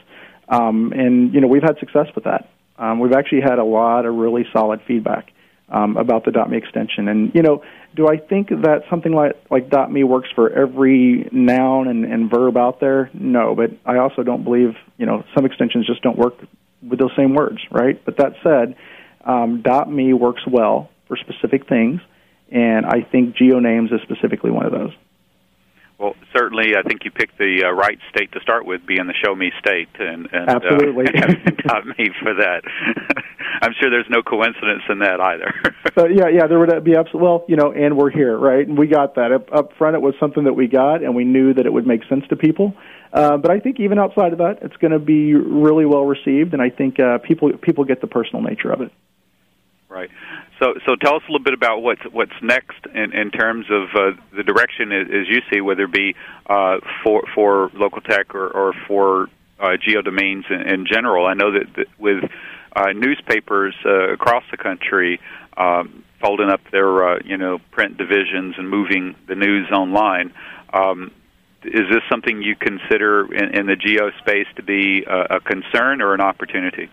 um, 0.49 0.93
and 0.93 1.35
you 1.35 1.41
know 1.41 1.47
we've 1.47 1.63
had 1.63 1.79
success 1.79 2.07
with 2.15 2.25
that. 2.25 2.49
Um, 2.79 3.01
we've 3.01 3.13
actually 3.13 3.43
had 3.43 3.59
a 3.59 3.65
lot 3.65 4.07
of 4.07 4.15
really 4.15 4.47
solid 4.51 4.81
feedback 4.87 5.31
um, 5.69 5.99
about 5.99 6.25
the 6.25 6.33
.me 6.49 6.57
extension. 6.57 7.09
And 7.09 7.33
you 7.35 7.43
know, 7.43 7.63
do 7.95 8.09
I 8.09 8.17
think 8.17 8.49
that 8.49 8.85
something 8.89 9.13
like 9.13 9.37
like 9.51 9.71
.me 9.91 10.05
works 10.05 10.31
for 10.35 10.51
every 10.51 11.29
noun 11.31 11.87
and, 11.89 12.07
and 12.07 12.31
verb 12.31 12.57
out 12.57 12.81
there? 12.81 13.11
No, 13.13 13.55
but 13.55 13.73
I 13.85 13.99
also 13.99 14.23
don't 14.23 14.43
believe 14.43 14.75
you 14.97 15.05
know 15.05 15.23
some 15.35 15.45
extensions 15.45 15.87
just 15.87 16.01
don't 16.01 16.17
work 16.17 16.35
with 16.83 16.99
those 16.99 17.13
same 17.17 17.35
words, 17.35 17.59
right? 17.71 18.03
But 18.05 18.17
that 18.19 18.35
said, 18.43 18.77
um, 19.25 19.63
.me 19.89 20.13
works 20.13 20.43
well 20.47 20.91
for 21.09 21.17
specific 21.17 21.69
things, 21.69 22.01
and 22.51 22.87
I 22.87 23.03
think 23.03 23.37
GeoNames 23.37 23.93
is 23.93 24.01
specifically 24.03 24.51
one 24.51 24.67
of 24.67 24.73
those. 24.73 24.93
Well, 26.01 26.17
certainly, 26.35 26.77
I 26.79 26.83
think 26.83 27.05
you 27.05 27.11
picked 27.11 27.37
the 27.37 27.65
uh, 27.67 27.73
right 27.73 27.99
state 28.09 28.33
to 28.33 28.41
start 28.41 28.65
with, 28.65 28.87
being 28.87 29.07
the 29.07 29.13
Show 29.23 29.35
Me 29.35 29.53
state, 29.59 29.91
and, 29.99 30.31
and 30.33 30.49
absolutely 30.49 31.05
uh, 31.15 31.51
got 31.69 31.87
me 31.87 32.09
for 32.23 32.33
that. 32.33 32.63
I'm 33.61 33.75
sure 33.79 33.91
there's 33.91 34.09
no 34.09 34.23
coincidence 34.23 34.81
in 34.89 35.01
that 35.01 35.21
either. 35.21 35.53
so 35.95 36.07
yeah, 36.07 36.29
yeah, 36.29 36.47
there 36.47 36.59
would 36.59 36.85
be 36.85 36.97
absolutely. 36.97 37.21
Well, 37.21 37.45
you 37.49 37.57
know, 37.57 37.73
and 37.73 37.99
we're 37.99 38.09
here, 38.09 38.35
right? 38.39 38.67
And 38.67 38.79
we 38.79 38.87
got 38.87 39.17
that 39.17 39.31
up, 39.31 39.53
up 39.53 39.77
front. 39.77 39.95
It 39.95 40.01
was 40.01 40.15
something 40.19 40.45
that 40.45 40.55
we 40.55 40.69
got, 40.69 41.03
and 41.03 41.15
we 41.15 41.25
knew 41.25 41.53
that 41.53 41.67
it 41.67 41.73
would 41.73 41.87
make 41.87 42.01
sense 42.09 42.27
to 42.29 42.37
people. 42.37 42.73
Uh, 43.13 43.37
but 43.37 43.51
I 43.51 43.61
think 43.61 43.79
even 43.79 43.99
outside 43.99 44.33
of 44.33 44.39
that, 44.39 44.61
it's 44.63 44.77
going 44.77 44.93
to 44.93 44.99
be 44.99 45.35
really 45.35 45.85
well 45.85 46.07
received, 46.07 46.55
and 46.55 46.63
I 46.63 46.71
think 46.71 46.99
uh, 46.99 47.19
people 47.19 47.53
people 47.61 47.85
get 47.85 48.01
the 48.01 48.07
personal 48.07 48.41
nature 48.41 48.73
of 48.73 48.81
it. 48.81 48.91
Right. 49.91 50.09
So, 50.61 50.75
so 50.87 50.95
tell 50.95 51.17
us 51.17 51.23
a 51.27 51.33
little 51.33 51.43
bit 51.43 51.55
about 51.55 51.81
what's 51.81 52.03
what's 52.13 52.39
next 52.43 52.87
in, 52.95 53.15
in 53.15 53.31
terms 53.31 53.67
of 53.71 53.89
uh, 53.95 54.21
the 54.37 54.43
direction 54.43 54.93
as, 54.93 55.07
as 55.07 55.27
you 55.27 55.41
see, 55.51 55.63
whether 55.63 55.85
it 55.85 55.93
be 55.93 56.15
uh, 56.47 56.79
for 57.03 57.23
for 57.35 57.71
local 57.75 58.03
tech 58.03 58.35
or, 58.35 58.49
or 58.49 58.75
for 58.87 59.29
uh, 59.59 59.77
geodomains 59.89 60.51
in, 60.51 60.61
in 60.61 60.87
general. 60.87 61.27
I 61.27 61.33
know 61.33 61.53
that, 61.53 61.75
that 61.77 61.87
with 61.99 62.25
uh, 62.77 62.93
newspapers 62.95 63.75
uh, 63.87 64.13
across 64.13 64.45
the 64.51 64.59
country 64.59 65.19
um, 65.57 66.05
folding 66.21 66.51
up 66.51 66.61
their 66.71 67.09
uh, 67.09 67.19
you 67.25 67.39
know 67.39 67.59
print 67.71 67.97
divisions 67.97 68.57
and 68.59 68.69
moving 68.69 69.17
the 69.29 69.35
news 69.35 69.71
online. 69.71 70.33
Um, 70.75 71.11
is 71.65 71.89
this 71.91 72.03
something 72.11 72.43
you 72.43 72.55
consider 72.55 73.33
in, 73.35 73.59
in 73.59 73.67
the 73.67 73.77
geo 73.77 74.11
space 74.19 74.47
to 74.57 74.63
be 74.63 75.05
a, 75.05 75.37
a 75.37 75.41
concern 75.41 76.03
or 76.03 76.13
an 76.13 76.21
opportunity? 76.21 76.91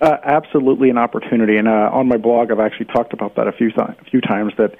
Uh, 0.00 0.16
absolutely 0.24 0.88
an 0.88 0.96
opportunity, 0.96 1.58
and 1.58 1.68
uh, 1.68 1.90
on 1.92 2.08
my 2.08 2.16
blog, 2.16 2.50
I've 2.50 2.58
actually 2.58 2.86
talked 2.86 3.12
about 3.12 3.36
that 3.36 3.46
a 3.46 3.52
few 3.52 3.70
th- 3.70 3.98
a 4.00 4.04
few 4.10 4.22
times. 4.22 4.54
That 4.56 4.74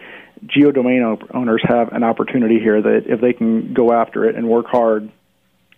geodomain 0.46 1.28
owners 1.34 1.62
have 1.68 1.92
an 1.92 2.02
opportunity 2.02 2.58
here 2.58 2.80
that 2.80 3.02
if 3.06 3.20
they 3.20 3.34
can 3.34 3.74
go 3.74 3.92
after 3.92 4.24
it 4.24 4.34
and 4.34 4.48
work 4.48 4.66
hard, 4.66 5.10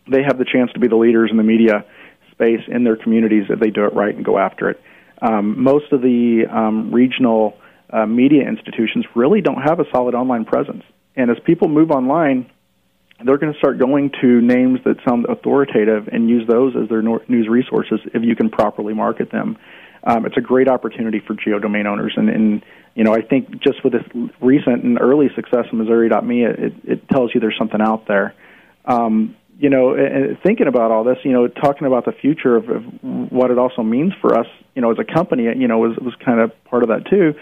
they 0.08 0.22
have 0.22 0.38
the 0.38 0.44
chance 0.44 0.70
to 0.74 0.78
be 0.78 0.86
the 0.86 0.94
leaders 0.96 1.30
in 1.32 1.38
the 1.38 1.42
media 1.42 1.84
space 2.30 2.60
in 2.68 2.84
their 2.84 2.94
communities 2.94 3.46
if 3.48 3.58
they 3.58 3.70
do 3.70 3.84
it 3.84 3.94
right 3.94 4.14
and 4.14 4.24
go 4.24 4.38
after 4.38 4.70
it. 4.70 4.80
Um, 5.20 5.60
most 5.60 5.90
of 5.90 6.02
the 6.02 6.44
um, 6.48 6.92
regional 6.92 7.58
uh, 7.90 8.06
media 8.06 8.46
institutions 8.46 9.06
really 9.16 9.40
don't 9.40 9.62
have 9.62 9.80
a 9.80 9.84
solid 9.90 10.14
online 10.14 10.44
presence, 10.44 10.84
and 11.16 11.32
as 11.32 11.38
people 11.44 11.66
move 11.66 11.90
online, 11.90 12.48
they're 13.24 13.38
going 13.38 13.52
to 13.52 13.58
start 13.58 13.78
going 13.78 14.10
to 14.20 14.40
names 14.40 14.80
that 14.84 14.96
sound 15.06 15.26
authoritative 15.28 16.08
and 16.08 16.28
use 16.28 16.46
those 16.48 16.74
as 16.76 16.88
their 16.88 17.02
news 17.02 17.48
resources 17.48 18.00
if 18.14 18.22
you 18.22 18.36
can 18.36 18.50
properly 18.50 18.94
market 18.94 19.30
them. 19.30 19.56
Um, 20.04 20.26
it's 20.26 20.36
a 20.36 20.40
great 20.40 20.68
opportunity 20.68 21.20
for 21.20 21.34
geodomain 21.34 21.86
owners, 21.86 22.14
and, 22.16 22.28
and 22.28 22.64
you 22.94 23.04
know 23.04 23.14
I 23.14 23.22
think 23.22 23.62
just 23.62 23.84
with 23.84 23.92
this 23.92 24.02
recent 24.40 24.82
and 24.82 25.00
early 25.00 25.28
success 25.36 25.66
in 25.70 25.78
Missouri.me, 25.78 26.44
it, 26.44 26.72
it 26.84 27.08
tells 27.08 27.32
you 27.34 27.40
there's 27.40 27.56
something 27.58 27.80
out 27.80 28.06
there. 28.08 28.34
Um, 28.84 29.36
you 29.58 29.70
know, 29.70 29.94
and 29.94 30.36
thinking 30.42 30.66
about 30.66 30.90
all 30.90 31.04
this, 31.04 31.18
you 31.22 31.30
know, 31.30 31.46
talking 31.46 31.86
about 31.86 32.04
the 32.04 32.10
future 32.10 32.56
of, 32.56 32.68
of 32.68 32.82
what 33.02 33.52
it 33.52 33.58
also 33.58 33.84
means 33.84 34.12
for 34.20 34.36
us, 34.36 34.46
you 34.74 34.82
know, 34.82 34.90
as 34.90 34.98
a 34.98 35.04
company, 35.04 35.44
you 35.44 35.68
know, 35.68 35.78
was 35.78 35.96
was 35.98 36.14
kind 36.24 36.40
of 36.40 36.52
part 36.64 36.82
of 36.82 36.88
that 36.88 37.06
too. 37.08 37.34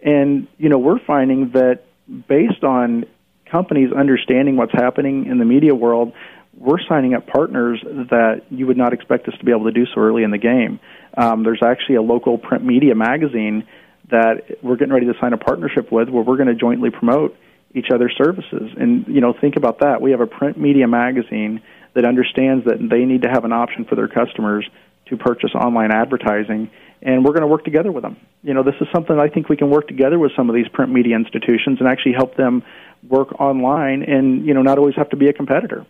And 0.00 0.46
you 0.56 0.68
know, 0.68 0.78
we're 0.78 1.00
finding 1.00 1.50
that 1.50 1.80
based 2.28 2.62
on 2.62 3.06
companies 3.54 3.90
understanding 3.92 4.56
what's 4.56 4.72
happening 4.72 5.26
in 5.26 5.38
the 5.38 5.44
media 5.44 5.74
world, 5.74 6.12
we're 6.56 6.82
signing 6.88 7.14
up 7.14 7.26
partners 7.26 7.80
that 7.84 8.42
you 8.50 8.66
would 8.66 8.76
not 8.76 8.92
expect 8.92 9.28
us 9.28 9.34
to 9.38 9.44
be 9.44 9.52
able 9.52 9.64
to 9.64 9.72
do 9.72 9.86
so 9.86 10.00
early 10.00 10.24
in 10.24 10.32
the 10.32 10.38
game. 10.38 10.80
Um, 11.16 11.44
there's 11.44 11.62
actually 11.64 11.96
a 11.96 12.02
local 12.02 12.36
print 12.36 12.64
media 12.64 12.94
magazine 12.96 13.66
that 14.10 14.58
we're 14.62 14.76
getting 14.76 14.92
ready 14.92 15.06
to 15.06 15.14
sign 15.20 15.32
a 15.32 15.38
partnership 15.38 15.92
with 15.92 16.08
where 16.08 16.24
we're 16.24 16.36
going 16.36 16.48
to 16.48 16.54
jointly 16.54 16.90
promote 16.90 17.36
each 17.74 17.86
other's 17.94 18.14
services. 18.16 18.70
And, 18.76 19.06
you 19.06 19.20
know, 19.20 19.32
think 19.40 19.56
about 19.56 19.80
that. 19.80 20.00
We 20.00 20.10
have 20.10 20.20
a 20.20 20.26
print 20.26 20.58
media 20.58 20.88
magazine 20.88 21.62
that 21.94 22.04
understands 22.04 22.64
that 22.66 22.78
they 22.90 23.04
need 23.04 23.22
to 23.22 23.28
have 23.28 23.44
an 23.44 23.52
option 23.52 23.84
for 23.84 23.94
their 23.94 24.08
customers 24.08 24.68
to 25.06 25.16
purchase 25.16 25.50
online 25.54 25.92
advertising 25.92 26.70
and 27.04 27.22
we're 27.22 27.32
going 27.32 27.42
to 27.42 27.46
work 27.46 27.64
together 27.64 27.92
with 27.92 28.02
them. 28.02 28.16
You 28.42 28.54
know, 28.54 28.62
this 28.62 28.74
is 28.80 28.88
something 28.92 29.18
I 29.18 29.28
think 29.28 29.48
we 29.50 29.56
can 29.56 29.70
work 29.70 29.86
together 29.86 30.18
with 30.18 30.32
some 30.34 30.48
of 30.48 30.56
these 30.56 30.66
print 30.68 30.90
media 30.90 31.14
institutions 31.14 31.78
and 31.78 31.86
actually 31.86 32.14
help 32.14 32.34
them 32.36 32.62
work 33.08 33.38
online 33.38 34.02
and 34.02 34.46
you 34.46 34.54
know 34.54 34.62
not 34.62 34.78
always 34.78 34.94
have 34.96 35.10
to 35.10 35.16
be 35.16 35.28
a 35.28 35.32
competitor. 35.32 35.86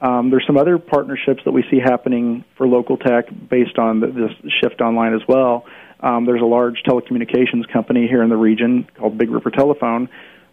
Um, 0.00 0.30
there's 0.30 0.44
some 0.46 0.56
other 0.56 0.78
partnerships 0.78 1.42
that 1.44 1.52
we 1.52 1.64
see 1.70 1.78
happening 1.78 2.44
for 2.56 2.66
local 2.66 2.96
tech 2.96 3.26
based 3.48 3.78
on 3.78 4.00
the, 4.00 4.06
this 4.08 4.52
shift 4.60 4.80
online 4.80 5.14
as 5.14 5.20
well. 5.28 5.66
Um, 6.00 6.26
there's 6.26 6.42
a 6.42 6.46
large 6.46 6.82
telecommunications 6.86 7.70
company 7.72 8.06
here 8.08 8.22
in 8.22 8.28
the 8.28 8.36
region 8.36 8.88
called 8.98 9.16
Big 9.16 9.30
River 9.30 9.50
Telephone, 9.50 10.08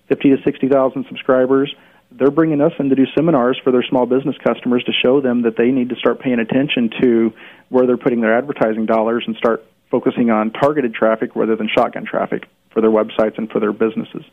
50 0.09 0.35
to 0.35 0.43
60,000 0.43 1.05
subscribers. 1.07 1.73
They're 2.11 2.31
bringing 2.31 2.61
us 2.61 2.73
in 2.77 2.89
to 2.89 2.95
do 2.95 3.05
seminars 3.15 3.59
for 3.63 3.71
their 3.71 3.83
small 3.83 4.05
business 4.05 4.35
customers 4.45 4.83
to 4.83 4.91
show 5.01 5.21
them 5.21 5.43
that 5.43 5.57
they 5.57 5.71
need 5.71 5.89
to 5.89 5.95
start 5.95 6.19
paying 6.19 6.39
attention 6.39 6.89
to 7.01 7.33
where 7.69 7.87
they're 7.87 7.97
putting 7.97 8.21
their 8.21 8.37
advertising 8.37 8.85
dollars 8.85 9.23
and 9.25 9.35
start 9.37 9.65
focusing 9.91 10.31
on 10.31 10.51
targeted 10.51 10.93
traffic 10.93 11.35
rather 11.35 11.55
than 11.55 11.69
shotgun 11.69 12.05
traffic 12.05 12.45
for 12.73 12.81
their 12.81 12.89
websites 12.89 13.37
and 13.37 13.51
for 13.51 13.59
their 13.59 13.73
businesses. 13.73 14.23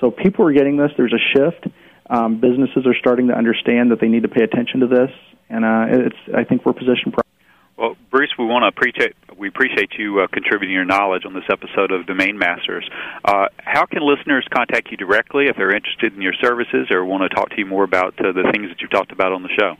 So 0.00 0.10
people 0.10 0.46
are 0.46 0.52
getting 0.52 0.76
this. 0.76 0.90
There's 0.96 1.14
a 1.14 1.38
shift. 1.38 1.66
Um, 2.08 2.40
businesses 2.40 2.86
are 2.86 2.94
starting 2.98 3.28
to 3.28 3.34
understand 3.34 3.90
that 3.90 4.00
they 4.00 4.08
need 4.08 4.22
to 4.22 4.28
pay 4.28 4.44
attention 4.44 4.80
to 4.80 4.86
this, 4.86 5.10
and 5.50 5.64
uh, 5.64 6.06
it's. 6.06 6.16
I 6.34 6.44
think 6.44 6.64
we're 6.64 6.72
positioned. 6.72 7.12
Properly. 7.12 7.28
Well, 7.76 7.96
Bruce, 8.10 8.30
we 8.38 8.44
want 8.44 8.62
to 8.62 8.68
appreciate 8.68 9.14
we 9.36 9.48
appreciate 9.48 9.92
you 9.98 10.20
uh, 10.20 10.26
contributing 10.32 10.74
your 10.74 10.84
knowledge 10.84 11.24
on 11.24 11.34
this 11.34 11.44
episode 11.50 11.92
of 11.92 12.06
Domain 12.06 12.38
Masters. 12.38 12.88
Uh, 13.24 13.46
how 13.58 13.86
can 13.86 14.02
listeners 14.02 14.46
contact 14.52 14.90
you 14.90 14.96
directly 14.96 15.46
if 15.46 15.56
they're 15.56 15.74
interested 15.74 16.14
in 16.14 16.22
your 16.22 16.34
services 16.42 16.90
or 16.90 17.04
want 17.04 17.22
to 17.22 17.28
talk 17.28 17.50
to 17.50 17.58
you 17.58 17.66
more 17.66 17.84
about 17.84 18.14
uh, 18.18 18.32
the 18.32 18.50
things 18.52 18.68
that 18.68 18.80
you've 18.80 18.90
talked 18.90 19.12
about 19.12 19.32
on 19.32 19.42
the 19.42 19.50
show? 19.58 19.76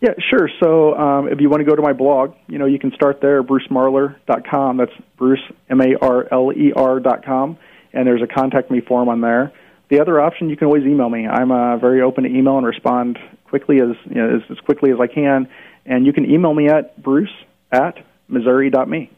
Yeah, 0.00 0.10
sure. 0.30 0.50
So 0.62 0.94
um, 0.94 1.28
if 1.28 1.40
you 1.40 1.48
want 1.48 1.60
to 1.60 1.64
go 1.64 1.74
to 1.74 1.82
my 1.82 1.92
blog, 1.92 2.34
you 2.48 2.58
know, 2.58 2.66
you 2.66 2.78
can 2.78 2.92
start 2.92 3.20
there, 3.20 3.42
brucemarler.com. 3.42 4.76
That's 4.76 4.92
Bruce, 5.16 5.40
M-A-R-L-E-R 5.70 7.00
dot 7.00 7.24
com 7.24 7.58
and 7.96 8.06
there's 8.06 8.22
a 8.22 8.26
contact 8.26 8.70
me 8.70 8.80
form 8.80 9.08
on 9.08 9.20
there. 9.22 9.52
The 9.88 10.00
other 10.00 10.20
option, 10.20 10.50
you 10.50 10.56
can 10.56 10.66
always 10.66 10.84
email 10.84 11.08
me. 11.08 11.26
I'm 11.26 11.50
uh, 11.50 11.78
very 11.78 12.02
open 12.02 12.24
to 12.24 12.30
email 12.30 12.58
and 12.58 12.66
respond 12.66 13.18
quickly 13.44 13.80
as, 13.80 13.96
you 14.04 14.16
know, 14.16 14.36
as 14.36 14.42
as 14.50 14.58
quickly 14.60 14.90
as 14.90 14.98
I 15.00 15.06
can. 15.06 15.48
And 15.86 16.04
you 16.04 16.12
can 16.12 16.28
email 16.28 16.52
me 16.52 16.68
at 16.68 17.00
bruce 17.02 17.32
at 17.72 17.96
missouri.me. 18.28 19.10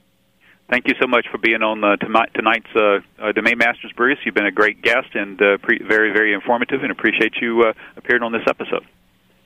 Thank 0.71 0.87
you 0.87 0.95
so 1.01 1.07
much 1.07 1.27
for 1.31 1.39
being 1.39 1.63
on 1.63 1.83
uh, 1.83 1.97
tonight, 1.97 2.29
tonight's 2.35 2.67
uh, 2.77 2.99
uh, 3.19 3.33
Domain 3.33 3.57
Masters, 3.57 3.91
Bruce. 3.97 4.19
You've 4.27 4.35
been 4.35 4.47
a 4.47 4.53
great 4.53 4.83
guest 4.83 5.09
and 5.15 5.41
uh, 5.41 5.57
pre- 5.63 5.83
very, 5.83 6.13
very 6.13 6.35
informative, 6.35 6.83
and 6.83 6.93
appreciate 6.93 7.33
you 7.41 7.63
uh, 7.63 7.73
appearing 7.97 8.23
on 8.23 8.33
this 8.33 8.47
episode. 8.47 8.87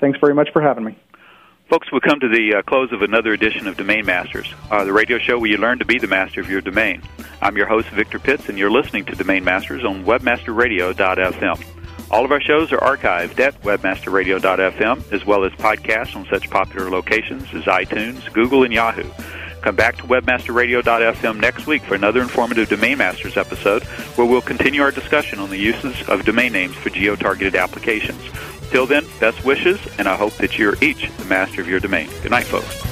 Thanks 0.00 0.18
very 0.18 0.34
much 0.34 0.48
for 0.52 0.60
having 0.60 0.82
me. 0.82 0.98
Folks, 1.72 1.90
we 1.90 2.00
come 2.00 2.20
to 2.20 2.28
the 2.28 2.56
uh, 2.56 2.60
close 2.60 2.92
of 2.92 3.00
another 3.00 3.32
edition 3.32 3.66
of 3.66 3.78
Domain 3.78 4.04
Masters, 4.04 4.52
uh, 4.70 4.84
the 4.84 4.92
radio 4.92 5.16
show 5.16 5.38
where 5.38 5.48
you 5.48 5.56
learn 5.56 5.78
to 5.78 5.86
be 5.86 5.98
the 5.98 6.06
master 6.06 6.42
of 6.42 6.50
your 6.50 6.60
domain. 6.60 7.00
I'm 7.40 7.56
your 7.56 7.64
host, 7.64 7.88
Victor 7.88 8.18
Pitts, 8.18 8.50
and 8.50 8.58
you're 8.58 8.70
listening 8.70 9.06
to 9.06 9.14
Domain 9.14 9.42
Masters 9.42 9.82
on 9.82 10.04
WebmasterRadio.fm. 10.04 11.64
All 12.10 12.26
of 12.26 12.30
our 12.30 12.42
shows 12.42 12.72
are 12.72 12.80
archived 12.80 13.40
at 13.40 13.58
WebmasterRadio.fm, 13.62 15.12
as 15.14 15.24
well 15.24 15.46
as 15.46 15.52
podcasts 15.52 16.14
on 16.14 16.26
such 16.26 16.50
popular 16.50 16.90
locations 16.90 17.44
as 17.54 17.62
iTunes, 17.62 18.30
Google, 18.34 18.64
and 18.64 18.72
Yahoo. 18.74 19.10
Come 19.62 19.74
back 19.74 19.96
to 19.96 20.02
WebmasterRadio.fm 20.02 21.40
next 21.40 21.66
week 21.66 21.84
for 21.84 21.94
another 21.94 22.20
informative 22.20 22.68
Domain 22.68 22.98
Masters 22.98 23.38
episode, 23.38 23.82
where 24.16 24.26
we'll 24.26 24.42
continue 24.42 24.82
our 24.82 24.90
discussion 24.90 25.38
on 25.38 25.48
the 25.48 25.56
uses 25.56 26.06
of 26.06 26.26
domain 26.26 26.52
names 26.52 26.74
for 26.74 26.90
geo-targeted 26.90 27.54
applications. 27.54 28.20
Till 28.72 28.86
then, 28.86 29.04
best 29.20 29.44
wishes, 29.44 29.78
and 29.98 30.08
I 30.08 30.16
hope 30.16 30.32
that 30.38 30.58
you're 30.58 30.82
each 30.82 31.14
the 31.18 31.26
master 31.26 31.60
of 31.60 31.68
your 31.68 31.78
domain. 31.78 32.08
Good 32.22 32.30
night, 32.30 32.46
folks. 32.46 32.91